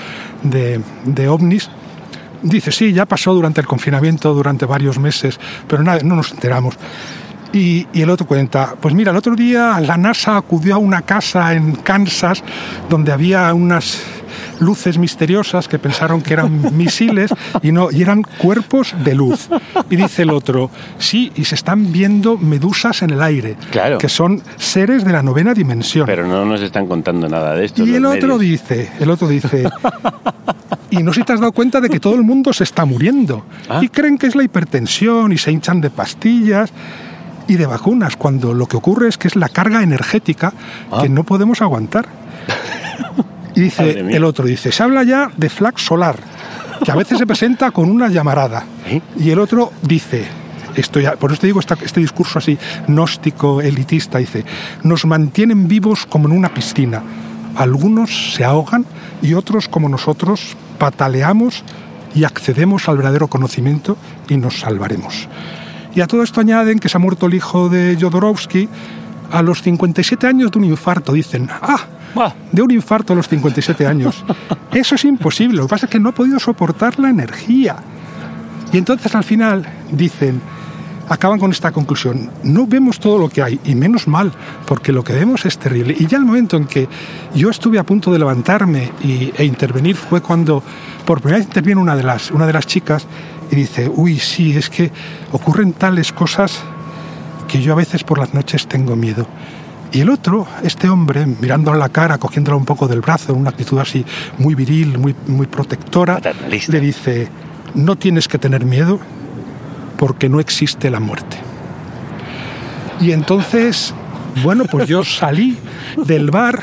de, 0.42 0.80
de 1.04 1.28
ovnis. 1.28 1.68
Dice, 2.42 2.72
sí, 2.72 2.92
ya 2.92 3.06
pasó 3.06 3.34
durante 3.34 3.60
el 3.60 3.66
confinamiento, 3.66 4.34
durante 4.34 4.66
varios 4.66 4.98
meses, 4.98 5.38
pero 5.68 5.82
nada, 5.82 6.00
no 6.02 6.16
nos 6.16 6.32
enteramos. 6.32 6.76
Y, 7.52 7.86
y, 7.92 8.02
el 8.02 8.10
otro 8.10 8.26
cuenta, 8.26 8.74
pues 8.80 8.94
mira, 8.94 9.10
el 9.10 9.16
otro 9.16 9.36
día 9.36 9.78
la 9.80 9.96
NASA 9.96 10.36
acudió 10.36 10.74
a 10.76 10.78
una 10.78 11.02
casa 11.02 11.52
en 11.54 11.74
Kansas 11.76 12.42
donde 12.88 13.12
había 13.12 13.52
unas 13.52 14.02
luces 14.60 14.96
misteriosas 14.96 15.68
que 15.68 15.78
pensaron 15.78 16.22
que 16.22 16.32
eran 16.32 16.74
misiles 16.76 17.30
y 17.62 17.72
no, 17.72 17.90
y 17.90 18.00
eran 18.02 18.22
cuerpos 18.22 18.94
de 19.04 19.14
luz. 19.14 19.48
Y 19.90 19.96
dice 19.96 20.22
el 20.22 20.30
otro, 20.30 20.70
sí, 20.98 21.32
y 21.34 21.44
se 21.44 21.54
están 21.54 21.92
viendo 21.92 22.38
medusas 22.38 23.02
en 23.02 23.10
el 23.10 23.22
aire, 23.22 23.56
Claro. 23.70 23.98
que 23.98 24.08
son 24.08 24.42
seres 24.56 25.04
de 25.04 25.12
la 25.12 25.22
novena 25.22 25.52
dimensión. 25.52 26.06
Pero 26.06 26.26
no 26.26 26.44
nos 26.44 26.60
están 26.62 26.86
contando 26.86 27.28
nada 27.28 27.54
de 27.54 27.66
esto. 27.66 27.84
y 27.84 27.94
el 27.94 28.06
otro 28.06 28.38
medios. 28.38 28.40
dice, 28.40 28.90
el 29.00 29.10
otro 29.10 29.28
dice, 29.28 29.68
y 30.90 31.02
no 31.02 31.12
sé 31.12 31.20
si 31.20 31.26
te 31.26 31.32
has 31.34 31.40
dado 31.40 31.52
cuenta 31.52 31.80
de 31.80 31.88
que 31.90 32.00
todo 32.00 32.14
el 32.14 32.22
mundo 32.22 32.52
se 32.52 32.64
está 32.64 32.84
muriendo. 32.84 33.44
Ah. 33.68 33.80
Y 33.82 33.88
creen 33.88 34.16
que 34.16 34.26
es 34.26 34.34
la 34.36 34.42
hipertensión 34.44 35.32
y 35.32 35.38
se 35.38 35.50
hinchan 35.52 35.80
de 35.80 35.90
pastillas 35.90 36.72
y 37.48 37.56
de 37.56 37.66
vacunas, 37.66 38.16
cuando 38.16 38.54
lo 38.54 38.66
que 38.66 38.76
ocurre 38.76 39.08
es 39.08 39.18
que 39.18 39.28
es 39.28 39.36
la 39.36 39.48
carga 39.48 39.82
energética 39.82 40.52
Ah. 40.90 41.00
que 41.02 41.08
no 41.08 41.24
podemos 41.24 41.60
aguantar. 41.62 42.06
Y 43.54 43.60
dice 43.60 44.00
el 44.00 44.24
otro, 44.24 44.46
dice, 44.46 44.72
se 44.72 44.82
habla 44.82 45.02
ya 45.02 45.30
de 45.36 45.50
flag 45.50 45.78
solar, 45.78 46.16
que 46.82 46.90
a 46.90 46.94
veces 46.94 47.18
se 47.18 47.26
presenta 47.26 47.70
con 47.70 47.90
una 47.90 48.08
llamarada. 48.08 48.64
¿Eh? 48.86 49.02
Y 49.18 49.28
el 49.28 49.38
otro 49.38 49.72
dice, 49.82 50.24
esto 50.74 51.00
ya, 51.00 51.16
por 51.16 51.30
eso 51.32 51.42
te 51.42 51.48
digo 51.48 51.60
esta- 51.60 51.76
este 51.84 52.00
discurso 52.00 52.38
así 52.38 52.56
gnóstico, 52.86 53.60
elitista, 53.60 54.16
dice, 54.16 54.46
nos 54.84 55.04
mantienen 55.04 55.68
vivos 55.68 56.06
como 56.06 56.28
en 56.28 56.32
una 56.38 56.48
piscina. 56.54 57.02
Algunos 57.54 58.32
se 58.34 58.42
ahogan 58.42 58.86
y 59.20 59.34
otros 59.34 59.68
como 59.68 59.86
nosotros 59.90 60.56
pataleamos 60.78 61.62
y 62.14 62.24
accedemos 62.24 62.88
al 62.88 62.96
verdadero 62.96 63.28
conocimiento 63.28 63.98
y 64.30 64.38
nos 64.38 64.60
salvaremos. 64.60 65.28
Y 65.94 66.00
a 66.00 66.06
todo 66.06 66.22
esto 66.22 66.40
añaden 66.40 66.78
que 66.78 66.88
se 66.88 66.96
ha 66.96 67.00
muerto 67.00 67.26
el 67.26 67.34
hijo 67.34 67.68
de 67.68 67.96
Jodorowsky 68.00 68.68
a 69.30 69.42
los 69.42 69.62
57 69.62 70.26
años 70.26 70.50
de 70.50 70.58
un 70.58 70.64
infarto. 70.64 71.12
Dicen, 71.12 71.48
ah, 71.50 71.78
de 72.50 72.62
un 72.62 72.70
infarto 72.70 73.12
a 73.12 73.16
los 73.16 73.28
57 73.28 73.86
años. 73.86 74.24
Eso 74.72 74.94
es 74.94 75.04
imposible. 75.04 75.56
Lo 75.58 75.64
que 75.64 75.70
pasa 75.70 75.86
es 75.86 75.92
que 75.92 76.00
no 76.00 76.10
ha 76.10 76.12
podido 76.12 76.38
soportar 76.38 76.98
la 76.98 77.10
energía. 77.10 77.76
Y 78.72 78.78
entonces 78.78 79.14
al 79.14 79.24
final 79.24 79.66
dicen, 79.90 80.40
acaban 81.10 81.38
con 81.38 81.50
esta 81.50 81.72
conclusión, 81.72 82.30
no 82.42 82.66
vemos 82.66 82.98
todo 82.98 83.18
lo 83.18 83.28
que 83.28 83.42
hay, 83.42 83.60
y 83.64 83.74
menos 83.74 84.08
mal, 84.08 84.32
porque 84.66 84.92
lo 84.92 85.04
que 85.04 85.12
vemos 85.12 85.44
es 85.44 85.58
terrible. 85.58 85.94
Y 85.98 86.06
ya 86.06 86.16
el 86.16 86.24
momento 86.24 86.56
en 86.56 86.64
que 86.64 86.88
yo 87.34 87.50
estuve 87.50 87.78
a 87.78 87.84
punto 87.84 88.10
de 88.10 88.18
levantarme 88.18 88.90
y- 89.04 89.30
e 89.36 89.44
intervenir 89.44 89.94
fue 89.96 90.22
cuando 90.22 90.62
por 91.04 91.20
primera 91.20 91.36
vez 91.38 91.46
interviene 91.48 91.82
una 91.82 91.96
de 91.96 92.02
las, 92.02 92.30
una 92.30 92.46
de 92.46 92.52
las 92.54 92.66
chicas 92.66 93.06
y 93.52 93.56
dice, 93.56 93.90
uy, 93.94 94.18
sí, 94.18 94.56
es 94.56 94.70
que 94.70 94.90
ocurren 95.30 95.74
tales 95.74 96.10
cosas 96.10 96.60
que 97.46 97.60
yo 97.60 97.74
a 97.74 97.76
veces 97.76 98.02
por 98.02 98.18
las 98.18 98.32
noches 98.32 98.66
tengo 98.66 98.96
miedo. 98.96 99.26
Y 99.92 100.00
el 100.00 100.08
otro, 100.08 100.46
este 100.62 100.88
hombre, 100.88 101.26
mirándola 101.26 101.76
a 101.76 101.80
la 101.80 101.88
cara, 101.90 102.16
cogiéndola 102.16 102.56
un 102.56 102.64
poco 102.64 102.88
del 102.88 103.02
brazo, 103.02 103.34
en 103.34 103.40
una 103.40 103.50
actitud 103.50 103.78
así 103.78 104.06
muy 104.38 104.54
viril, 104.54 104.96
muy, 104.98 105.14
muy 105.26 105.46
protectora, 105.46 106.18
le 106.48 106.80
dice, 106.80 107.28
no 107.74 107.96
tienes 107.96 108.26
que 108.26 108.38
tener 108.38 108.64
miedo 108.64 108.98
porque 109.98 110.30
no 110.30 110.40
existe 110.40 110.88
la 110.88 110.98
muerte. 110.98 111.36
Y 113.02 113.12
entonces, 113.12 113.92
bueno, 114.42 114.64
pues 114.64 114.88
yo 114.88 115.04
salí 115.04 115.58
del 116.06 116.30
bar 116.30 116.58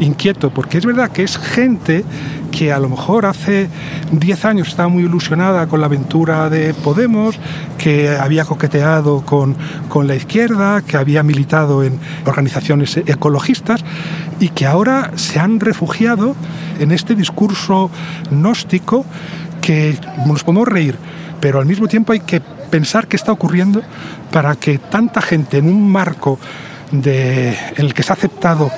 inquieto, 0.00 0.50
porque 0.50 0.78
es 0.78 0.86
verdad 0.86 1.12
que 1.12 1.22
es 1.22 1.38
gente 1.38 2.04
que 2.50 2.72
a 2.72 2.78
lo 2.78 2.88
mejor 2.88 3.26
hace 3.26 3.68
10 4.12 4.44
años 4.44 4.68
estaba 4.68 4.88
muy 4.88 5.04
ilusionada 5.04 5.66
con 5.66 5.80
la 5.80 5.86
aventura 5.86 6.50
de 6.50 6.74
Podemos, 6.74 7.38
que 7.78 8.10
había 8.10 8.44
coqueteado 8.44 9.22
con, 9.24 9.56
con 9.88 10.06
la 10.06 10.14
izquierda, 10.14 10.82
que 10.82 10.96
había 10.96 11.22
militado 11.22 11.82
en 11.82 11.98
organizaciones 12.26 12.96
ecologistas 12.96 13.84
y 14.40 14.48
que 14.50 14.66
ahora 14.66 15.12
se 15.16 15.38
han 15.38 15.60
refugiado 15.60 16.34
en 16.78 16.92
este 16.92 17.14
discurso 17.14 17.90
gnóstico 18.30 19.04
que 19.60 19.96
nos 20.26 20.44
podemos 20.44 20.68
reír, 20.68 20.96
pero 21.40 21.60
al 21.60 21.66
mismo 21.66 21.86
tiempo 21.88 22.12
hay 22.12 22.20
que 22.20 22.40
pensar 22.40 23.06
qué 23.06 23.16
está 23.16 23.32
ocurriendo 23.32 23.82
para 24.32 24.56
que 24.56 24.78
tanta 24.78 25.20
gente 25.20 25.58
en 25.58 25.68
un 25.68 25.90
marco 25.90 26.38
de, 26.92 27.50
en 27.50 27.86
el 27.86 27.94
que 27.94 28.02
se 28.02 28.12
ha 28.12 28.14
aceptado 28.14 28.70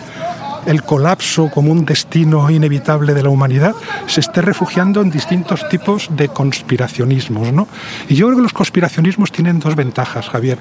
el 0.66 0.82
colapso 0.82 1.50
como 1.50 1.72
un 1.72 1.84
destino 1.84 2.48
inevitable 2.50 3.14
de 3.14 3.22
la 3.22 3.28
humanidad, 3.28 3.74
se 4.06 4.20
esté 4.20 4.42
refugiando 4.42 5.00
en 5.00 5.10
distintos 5.10 5.68
tipos 5.68 6.08
de 6.10 6.28
conspiracionismos. 6.28 7.52
¿no? 7.52 7.68
Y 8.08 8.14
yo 8.14 8.26
creo 8.26 8.38
que 8.38 8.42
los 8.42 8.52
conspiracionismos 8.52 9.32
tienen 9.32 9.58
dos 9.58 9.74
ventajas, 9.74 10.28
Javier. 10.28 10.58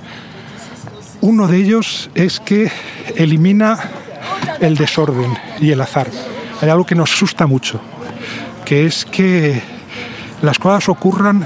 Uno 1.22 1.48
de 1.48 1.58
ellos 1.58 2.10
es 2.16 2.40
que 2.40 2.72
elimina 3.16 3.78
el 4.60 4.76
desorden 4.76 5.38
y 5.60 5.72
el 5.72 5.82
azar. 5.82 6.08
Hay 6.62 6.70
algo 6.70 6.86
que 6.86 6.96
nos 6.96 7.14
asusta 7.14 7.46
mucho, 7.46 7.80
que 8.66 8.86
es 8.86 9.06
que 9.06 9.62
las 10.42 10.58
cosas 10.58 10.90
ocurran 10.90 11.46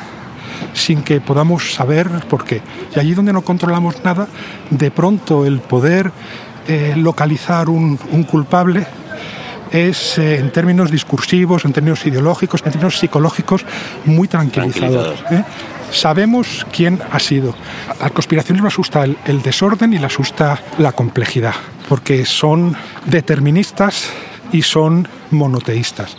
sin 0.74 1.04
que 1.04 1.22
podamos 1.22 1.74
saber 1.74 2.10
por 2.30 2.46
qué. 2.46 2.62
Y 2.96 3.00
allí 3.00 3.13
donde 3.13 3.34
no 3.34 3.41
controlamos 3.41 4.04
nada, 4.04 4.28
de 4.70 4.91
pronto 4.91 5.46
el 5.46 5.60
poder 5.60 6.12
eh, 6.67 6.93
localizar 6.95 7.69
un, 7.69 7.99
un 8.12 8.23
culpable 8.23 8.86
es 9.71 10.17
eh, 10.17 10.38
en 10.38 10.51
términos 10.51 10.91
discursivos, 10.91 11.65
en 11.65 11.73
términos 11.73 12.06
ideológicos, 12.06 12.62
en 12.65 12.71
términos 12.71 12.99
psicológicos, 12.99 13.65
muy 14.06 14.28
tranquilizador. 14.28 15.15
Tranquilizador. 15.15 15.39
¿eh? 15.39 15.45
Sabemos 15.91 16.65
quién 16.71 16.99
ha 17.12 17.19
sido. 17.19 17.56
Al 17.99 18.12
conspiracionismo 18.12 18.67
asusta 18.67 19.04
el, 19.04 19.17
el 19.25 19.41
desorden 19.41 19.93
y 19.93 19.99
le 19.99 20.06
asusta 20.06 20.60
la 20.78 20.91
complejidad, 20.91 21.54
porque 21.88 22.25
son 22.25 22.75
deterministas 23.06 24.10
y 24.51 24.62
son 24.62 25.08
monoteístas 25.32 26.17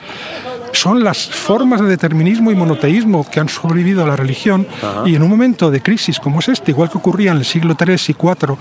son 0.76 1.02
las 1.02 1.26
formas 1.26 1.80
de 1.80 1.86
determinismo 1.86 2.52
y 2.52 2.54
monoteísmo 2.54 3.28
que 3.28 3.40
han 3.40 3.48
sobrevivido 3.48 4.04
a 4.04 4.06
la 4.06 4.14
religión 4.14 4.66
y 5.06 5.14
en 5.14 5.22
un 5.22 5.30
momento 5.30 5.70
de 5.70 5.80
crisis 5.80 6.20
como 6.20 6.40
es 6.40 6.48
este, 6.48 6.72
igual 6.72 6.90
que 6.90 6.98
ocurría 6.98 7.30
en 7.30 7.38
el 7.38 7.44
siglo 7.46 7.76
III 7.80 7.94
y 8.08 8.10
IV 8.10 8.58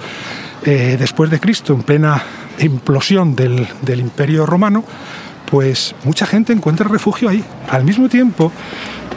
eh, 0.65 0.97
después 0.97 1.29
de 1.29 1.39
Cristo, 1.39 1.73
en 1.73 1.83
plena 1.83 2.23
implosión 2.57 3.35
del, 3.35 3.67
imperio 3.99 4.47
romano, 4.47 4.83
pues 5.49 5.93
mucha 6.03 6.25
gente 6.25 6.53
encuentra 6.53 6.87
refugio 6.87 7.29
ahí. 7.29 7.43
Al 7.69 7.83
mismo 7.83 8.09
tiempo, 8.09 8.51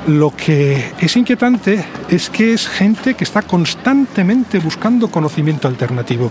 lo 0.06 0.34
que 0.37 0.92
es 1.00 1.16
inquietante 1.16 1.82
es 2.11 2.28
que 2.28 2.52
es 2.52 2.68
gente 2.68 3.14
que 3.14 3.24
está 3.24 3.40
constantemente 3.42 4.58
buscando 4.58 5.11
conocimiento 5.11 5.68
alternativo, 5.68 6.30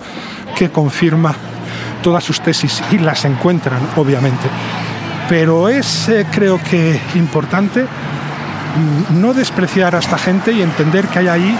que 0.55 0.69
confirma 0.69 1.33
todas 2.03 2.23
sus 2.23 2.39
tesis 2.39 2.83
y 2.91 2.99
las 2.99 3.25
encuentran, 3.25 3.81
obviamente. 3.95 4.47
Pero 5.27 5.67
es, 5.67 6.09
eh, 6.09 6.27
creo 6.31 6.61
que, 6.63 6.99
importante 7.15 7.81
mm, 7.83 9.19
no 9.19 9.33
despreciar 9.33 9.95
a 9.95 9.99
esta 9.99 10.19
gente 10.19 10.51
y 10.51 10.61
entender 10.61 11.07
que 11.07 11.19
hay 11.19 11.27
ahí 11.27 11.57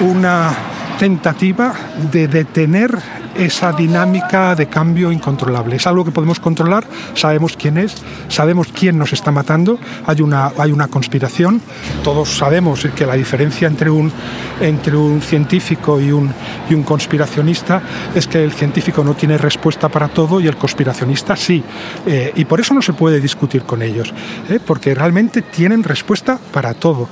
una 0.00 0.71
tentativa 0.98 1.74
de 2.10 2.28
detener 2.28 2.98
esa 3.34 3.72
dinámica 3.72 4.54
de 4.54 4.66
cambio 4.66 5.10
incontrolable. 5.10 5.76
Es 5.76 5.86
algo 5.86 6.04
que 6.04 6.10
podemos 6.10 6.40
controlar, 6.40 6.84
sabemos 7.14 7.56
quién 7.56 7.78
es, 7.78 7.96
sabemos 8.28 8.68
quién 8.68 8.98
nos 8.98 9.12
está 9.12 9.30
matando, 9.30 9.78
hay 10.06 10.20
una, 10.20 10.52
hay 10.58 10.72
una 10.72 10.88
conspiración, 10.88 11.60
todos 12.04 12.36
sabemos 12.36 12.86
que 12.94 13.06
la 13.06 13.14
diferencia 13.14 13.68
entre 13.68 13.90
un, 13.90 14.12
entre 14.60 14.96
un 14.96 15.20
científico 15.22 16.00
y 16.00 16.12
un, 16.12 16.32
y 16.68 16.74
un 16.74 16.82
conspiracionista 16.82 17.82
es 18.14 18.26
que 18.26 18.42
el 18.42 18.52
científico 18.52 19.02
no 19.02 19.14
tiene 19.14 19.38
respuesta 19.38 19.88
para 19.88 20.08
todo 20.08 20.40
y 20.40 20.46
el 20.46 20.56
conspiracionista 20.56 21.36
sí. 21.36 21.62
Eh, 22.06 22.32
y 22.36 22.44
por 22.44 22.60
eso 22.60 22.74
no 22.74 22.82
se 22.82 22.92
puede 22.92 23.20
discutir 23.20 23.62
con 23.62 23.82
ellos, 23.82 24.12
¿eh? 24.48 24.60
porque 24.64 24.94
realmente 24.94 25.42
tienen 25.42 25.82
respuesta 25.82 26.38
para 26.52 26.74
todo. 26.74 27.08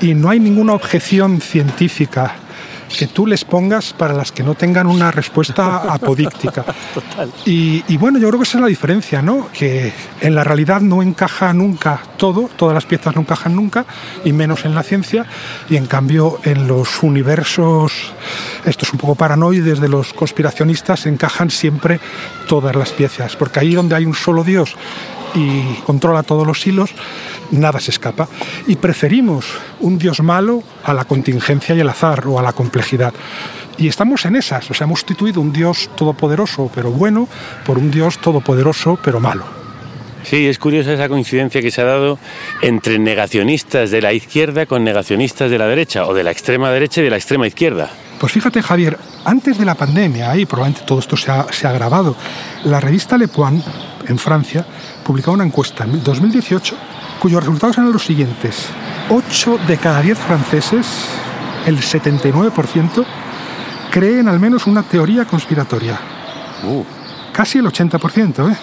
Y 0.00 0.14
no 0.14 0.30
hay 0.30 0.40
ninguna 0.40 0.72
objeción 0.72 1.40
científica 1.40 2.34
que 2.96 3.06
tú 3.06 3.26
les 3.26 3.44
pongas 3.44 3.92
para 3.92 4.14
las 4.14 4.32
que 4.32 4.42
no 4.42 4.54
tengan 4.54 4.86
una 4.86 5.10
respuesta 5.10 5.76
apodíctica. 5.92 6.64
Y, 7.44 7.84
y, 7.88 7.96
bueno, 7.96 8.18
yo 8.18 8.28
creo 8.28 8.40
que 8.40 8.44
esa 8.44 8.58
es 8.58 8.62
la 8.62 8.68
diferencia, 8.68 9.22
¿no? 9.22 9.48
Que 9.52 9.92
en 10.20 10.34
la 10.34 10.44
realidad 10.44 10.80
no 10.80 11.02
encaja 11.02 11.52
nunca 11.52 12.02
todo, 12.16 12.50
todas 12.56 12.74
las 12.74 12.86
piezas 12.86 13.14
no 13.14 13.22
encajan 13.22 13.54
nunca, 13.54 13.86
y 14.24 14.32
menos 14.32 14.64
en 14.64 14.74
la 14.74 14.82
ciencia, 14.82 15.26
y 15.68 15.76
en 15.76 15.86
cambio 15.86 16.40
en 16.44 16.66
los 16.66 17.02
universos, 17.02 18.12
estos 18.64 18.92
un 18.92 18.98
poco 18.98 19.14
paranoides 19.14 19.80
de 19.80 19.88
los 19.88 20.12
conspiracionistas, 20.12 21.06
encajan 21.06 21.50
siempre 21.50 22.00
todas 22.46 22.76
las 22.76 22.90
piezas, 22.90 23.36
porque 23.36 23.60
ahí 23.60 23.74
donde 23.74 23.94
hay 23.94 24.04
un 24.04 24.14
solo 24.14 24.44
Dios 24.44 24.76
y 25.34 25.62
controla 25.86 26.22
todos 26.22 26.46
los 26.46 26.66
hilos, 26.66 26.90
nada 27.50 27.80
se 27.80 27.90
escapa. 27.90 28.28
Y 28.66 28.76
preferimos 28.76 29.46
un 29.80 29.98
Dios 29.98 30.20
malo 30.20 30.62
a 30.84 30.94
la 30.94 31.04
contingencia 31.04 31.74
y 31.74 31.80
el 31.80 31.88
azar 31.88 32.26
o 32.26 32.38
a 32.38 32.42
la 32.42 32.52
complejidad. 32.52 33.14
Y 33.78 33.88
estamos 33.88 34.24
en 34.26 34.36
esas, 34.36 34.70
o 34.70 34.74
sea, 34.74 34.84
hemos 34.84 35.00
sustituido 35.00 35.40
un 35.40 35.52
Dios 35.52 35.88
todopoderoso 35.96 36.70
pero 36.74 36.90
bueno 36.90 37.28
por 37.64 37.78
un 37.78 37.90
Dios 37.90 38.18
todopoderoso 38.18 38.98
pero 39.02 39.20
malo. 39.20 39.60
Sí, 40.22 40.46
es 40.46 40.58
curiosa 40.58 40.92
esa 40.92 41.08
coincidencia 41.08 41.62
que 41.62 41.70
se 41.70 41.80
ha 41.80 41.84
dado 41.84 42.18
entre 42.60 42.98
negacionistas 42.98 43.90
de 43.90 44.02
la 44.02 44.12
izquierda 44.12 44.66
con 44.66 44.84
negacionistas 44.84 45.50
de 45.50 45.58
la 45.58 45.66
derecha, 45.66 46.06
o 46.06 46.14
de 46.14 46.24
la 46.24 46.30
extrema 46.30 46.70
derecha 46.70 47.00
y 47.00 47.04
de 47.04 47.10
la 47.10 47.16
extrema 47.16 47.46
izquierda. 47.46 47.90
Pues 48.18 48.32
fíjate, 48.32 48.60
Javier, 48.62 48.98
antes 49.24 49.58
de 49.58 49.64
la 49.64 49.74
pandemia, 49.74 50.36
y 50.36 50.44
probablemente 50.44 50.86
todo 50.86 50.98
esto 50.98 51.16
se 51.16 51.30
ha, 51.30 51.50
se 51.50 51.66
ha 51.66 51.70
agravado, 51.70 52.16
la 52.64 52.80
revista 52.80 53.16
Le 53.16 53.28
Point, 53.28 53.64
en 54.06 54.18
Francia, 54.18 54.66
publicaba 55.04 55.34
una 55.34 55.44
encuesta 55.44 55.84
en 55.84 56.02
2018 56.02 56.76
cuyos 57.20 57.40
resultados 57.40 57.78
eran 57.78 57.92
los 57.92 58.04
siguientes. 58.04 58.68
8 59.10 59.60
de 59.68 59.76
cada 59.76 60.00
10 60.00 60.18
franceses, 60.18 60.86
el 61.66 61.78
79%, 61.78 63.04
creen 63.90 64.28
al 64.28 64.40
menos 64.40 64.66
una 64.66 64.82
teoría 64.82 65.24
conspiratoria. 65.24 66.00
Uh. 66.64 66.82
Casi 67.32 67.58
el 67.58 67.66
80%, 67.66 68.52
¿eh? 68.52 68.56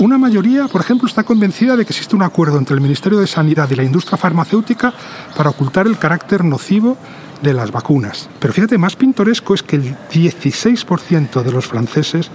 Una 0.00 0.16
mayoría, 0.16 0.66
por 0.66 0.80
ejemplo, 0.80 1.06
está 1.06 1.24
convencida 1.24 1.76
de 1.76 1.84
que 1.84 1.92
existe 1.92 2.16
un 2.16 2.22
acuerdo 2.22 2.56
entre 2.56 2.74
el 2.74 2.80
Ministerio 2.80 3.18
de 3.18 3.26
Sanidad 3.26 3.68
y 3.70 3.74
la 3.74 3.84
industria 3.84 4.16
farmacéutica 4.16 4.94
para 5.36 5.50
ocultar 5.50 5.86
el 5.86 5.98
carácter 5.98 6.42
nocivo 6.42 6.96
de 7.42 7.52
las 7.52 7.70
vacunas. 7.70 8.30
Pero 8.38 8.54
fíjate, 8.54 8.78
más 8.78 8.96
pintoresco 8.96 9.52
es 9.54 9.62
que 9.62 9.76
el 9.76 9.94
16% 10.10 11.42
de 11.42 11.52
los 11.52 11.66
franceses 11.66 12.30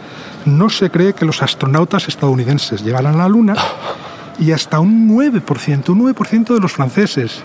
no 0.45 0.69
se 0.69 0.91
cree 0.91 1.13
que 1.13 1.25
los 1.25 1.41
astronautas 1.41 2.08
estadounidenses 2.08 2.84
llegaran 2.84 3.15
a 3.15 3.17
la 3.17 3.30
Luna 3.30 3.56
y 4.38 4.51
hasta 4.51 4.80
un 4.80 5.10
9%, 5.10 5.89
un 5.89 6.13
9% 6.13 6.54
de 6.54 6.60
los 6.60 6.71
franceses, 6.71 7.39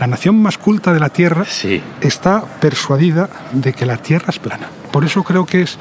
la 0.00 0.06
nación 0.06 0.40
más 0.40 0.56
culta 0.56 0.94
de 0.94 1.00
la 1.00 1.10
Tierra, 1.10 1.44
Sí. 1.44 1.82
está 2.00 2.42
persuadida 2.60 3.28
de 3.52 3.74
que 3.74 3.84
la 3.84 3.98
Tierra 3.98 4.26
es 4.30 4.38
plana. 4.38 4.68
Por 4.90 5.04
eso 5.04 5.22
creo 5.22 5.44
que 5.44 5.60
es 5.62 5.78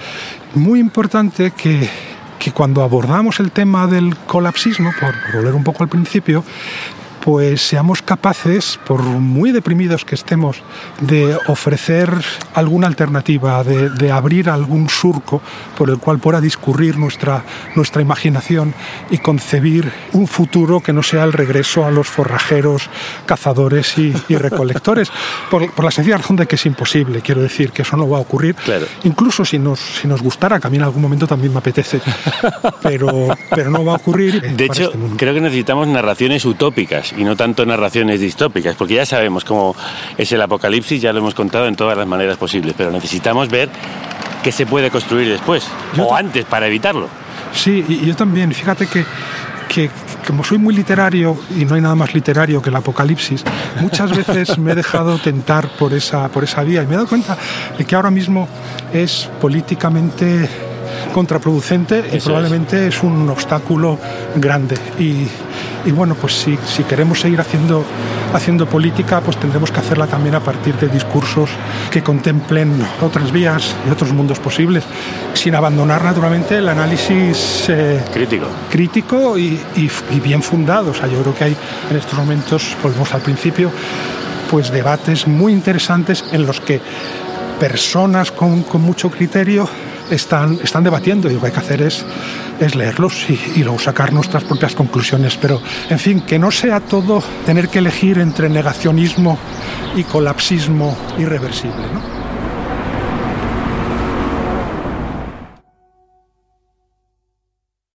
muy 0.56 0.80
importante 0.80 1.52
que, 1.52 1.90
que 2.42 2.52
cuando 2.52 2.82
abordamos 2.82 3.40
el 3.40 3.52
tema 3.52 3.86
del 3.86 4.18
colapsismo, 4.18 4.92
por 5.00 5.14
volver 5.32 5.54
un 5.54 5.64
poco 5.64 5.84
al 5.84 5.90
principio, 5.90 6.44
pues 7.24 7.62
seamos 7.62 8.02
capaces, 8.02 8.80
por 8.86 9.02
muy 9.02 9.52
deprimidos 9.52 10.06
que 10.06 10.16
estemos, 10.16 10.58
de 11.02 11.38
ofrecer 11.48 12.10
alguna 12.54 12.88
alternativa, 12.88 13.64
de, 13.64 13.90
de 13.90 14.12
abrir 14.12 14.50
algún 14.50 14.90
surco 14.90 15.42
por 15.78 15.90
el 15.90 15.98
cual 15.98 16.20
pueda 16.20 16.42
discurrir 16.42 16.98
nuestra, 16.98 17.44
nuestra 17.76 18.02
imaginación 18.02 18.74
y 19.10 19.20
concebir 19.20 19.92
un 20.14 20.28
futuro 20.28 20.80
que 20.80 20.94
no 20.94 21.04
sea 21.04 21.24
el 21.24 21.34
regreso 21.34 21.86
a 21.86 21.92
los 21.92 22.08
forrajeros, 22.08 22.90
cazadores 23.26 23.98
y, 23.98 24.14
y 24.28 24.36
recolectores, 24.36 25.12
por, 25.50 25.72
por 25.72 25.86
la 25.86 25.92
sencilla 25.92 26.18
razón 26.18 26.36
de 26.36 26.48
que 26.48 26.56
es 26.56 26.66
imposible, 26.66 27.22
quiero 27.22 27.42
decir, 27.42 27.72
que 27.72 27.84
eso 27.84 27.98
no 27.98 28.10
va 28.10 28.18
a 28.18 28.22
ocurrir. 28.22 28.56
Claro. 28.56 28.86
Incluso 29.04 29.46
si 29.46 29.60
nos, 29.60 29.80
si 29.80 30.08
nos 30.08 30.22
gustara, 30.22 30.60
que 30.60 30.68
a 30.68 30.70
mí 30.70 30.78
en 30.78 30.84
algún 30.84 31.02
momento 31.02 31.28
también 31.28 31.54
me 31.54 31.60
apetece, 31.60 32.02
pero, 32.84 33.28
pero 33.50 33.70
no 33.70 33.86
va 33.86 33.94
a 33.94 33.96
ocurrir. 33.96 34.42
De 34.56 34.66
hecho, 34.66 34.92
este 34.92 35.18
creo 35.18 35.34
que 35.34 35.42
necesitamos 35.42 35.88
narraciones 35.88 36.46
utópicas 36.46 37.11
y 37.18 37.24
no 37.24 37.36
tanto 37.36 37.66
narraciones 37.66 38.20
distópicas, 38.20 38.76
porque 38.76 38.96
ya 38.96 39.06
sabemos 39.06 39.44
cómo 39.44 39.76
es 40.18 40.32
el 40.32 40.42
apocalipsis, 40.42 41.02
ya 41.02 41.14
lo 41.14 41.20
hemos 41.20 41.34
contado 41.34 41.68
en 41.68 41.76
todas 41.76 41.98
las 41.98 42.08
maneras 42.08 42.38
posibles, 42.38 42.74
pero 42.78 42.92
necesitamos 42.92 43.50
ver 43.50 43.70
qué 44.44 44.52
se 44.52 44.66
puede 44.66 44.90
construir 44.90 45.30
después 45.30 45.68
Yo 45.96 46.06
o 46.06 46.16
antes 46.16 46.46
para 46.46 46.68
evitarlo. 46.68 47.08
Sí, 47.54 47.86
y 47.88 48.06
yo 48.06 48.16
también. 48.16 48.54
Fíjate 48.54 48.88
que, 48.88 49.06
que 49.68 49.90
como 50.26 50.44
soy 50.44 50.58
muy 50.58 50.74
literario 50.74 51.38
y 51.58 51.66
no 51.66 51.76
hay 51.76 51.82
nada 51.82 51.96
más 51.96 52.14
literario 52.14 52.62
que 52.62 52.70
el 52.70 52.76
apocalipsis, 52.76 53.44
muchas 53.82 54.12
veces 54.16 54.58
me 54.58 54.72
he 54.72 54.76
dejado 54.76 55.18
tentar 55.18 55.70
por 55.78 55.94
esa, 55.94 56.30
por 56.30 56.44
esa 56.44 56.64
vía 56.64 56.84
y 56.84 56.88
me 56.88 56.94
he 56.94 56.96
dado 56.96 57.08
cuenta 57.08 57.38
de 57.78 57.86
que 57.86 57.96
ahora 57.96 58.12
mismo 58.12 58.48
es 58.94 59.30
políticamente 59.40 60.50
contraproducente 61.14 62.04
y 62.14 62.20
probablemente 62.20 62.88
es. 62.88 63.04
un 63.04 63.30
obstáculo 63.30 63.98
grande. 64.36 64.76
Y, 65.00 65.28
y 65.86 65.92
bueno, 65.92 66.16
pues 66.16 66.34
si, 66.34 66.58
si 66.66 66.84
queremos 66.84 67.20
seguir 67.22 67.40
haciendo, 67.42 67.84
haciendo 68.34 68.66
política, 68.68 69.22
pues 69.22 69.38
tendremos 69.38 69.72
que 69.72 69.80
hacerla 69.80 70.08
también 70.08 70.36
a 70.36 70.40
partir 70.40 70.76
de 70.76 70.88
discursos 70.88 71.50
que 71.90 72.02
contemplen 72.04 72.72
otras 73.02 73.32
vías 73.32 73.76
y 73.88 73.92
otros 73.92 74.14
mundos 74.14 74.40
posibles, 74.40 74.84
sin 75.34 75.56
abandonar 75.56 76.04
naturalmente 76.04 76.58
el 76.58 76.70
análisis 76.70 77.66
eh, 77.70 78.04
Crítico. 78.14 78.46
crítico 78.70 79.38
y, 79.38 79.60
y- 79.76 79.90
y 80.12 80.20
bien 80.20 80.42
fundado. 80.44 80.92
O 80.92 80.94
sea, 80.94 81.08
yo 81.08 81.22
creo 81.22 81.36
que 81.36 81.44
hay 81.46 81.56
en 81.90 81.98
estos 81.98 82.18
momentos, 82.18 82.76
volvemos 82.84 83.14
al 83.14 83.22
principio, 83.22 83.72
pues 84.50 84.70
debates 84.72 85.28
muy 85.28 85.54
interesantes 85.54 86.24
en 86.32 86.46
los 86.46 86.60
que 86.60 86.82
personas 87.60 88.32
con, 88.32 88.64
con 88.64 88.82
mucho 88.82 89.10
criterio 89.10 89.68
están, 90.12 90.60
están 90.64 90.84
debatiendo 90.84 91.30
y 91.30 91.34
lo 91.34 91.40
que 91.40 91.48
hay 91.48 91.52
que 91.52 91.60
hacer 91.60 91.82
es, 91.82 92.06
es 92.60 92.76
leerlos 92.76 93.30
y, 93.30 93.64
luego 93.64 93.80
sacar 93.80 94.14
nuestras 94.14 94.44
propias 94.44 94.76
conclusiones. 94.76 95.38
Pero, 95.38 95.62
en 95.90 96.00
fin, 96.00 96.22
que 96.22 96.38
no 96.38 96.52
sea 96.52 96.80
todo 96.80 97.24
tener 97.46 97.70
que 97.70 97.80
elegir 97.80 98.20
entre 98.20 98.50
negacionismo 98.50 99.38
y 99.96 100.04
colapsismo 100.04 100.98
irreversible. 101.18 102.21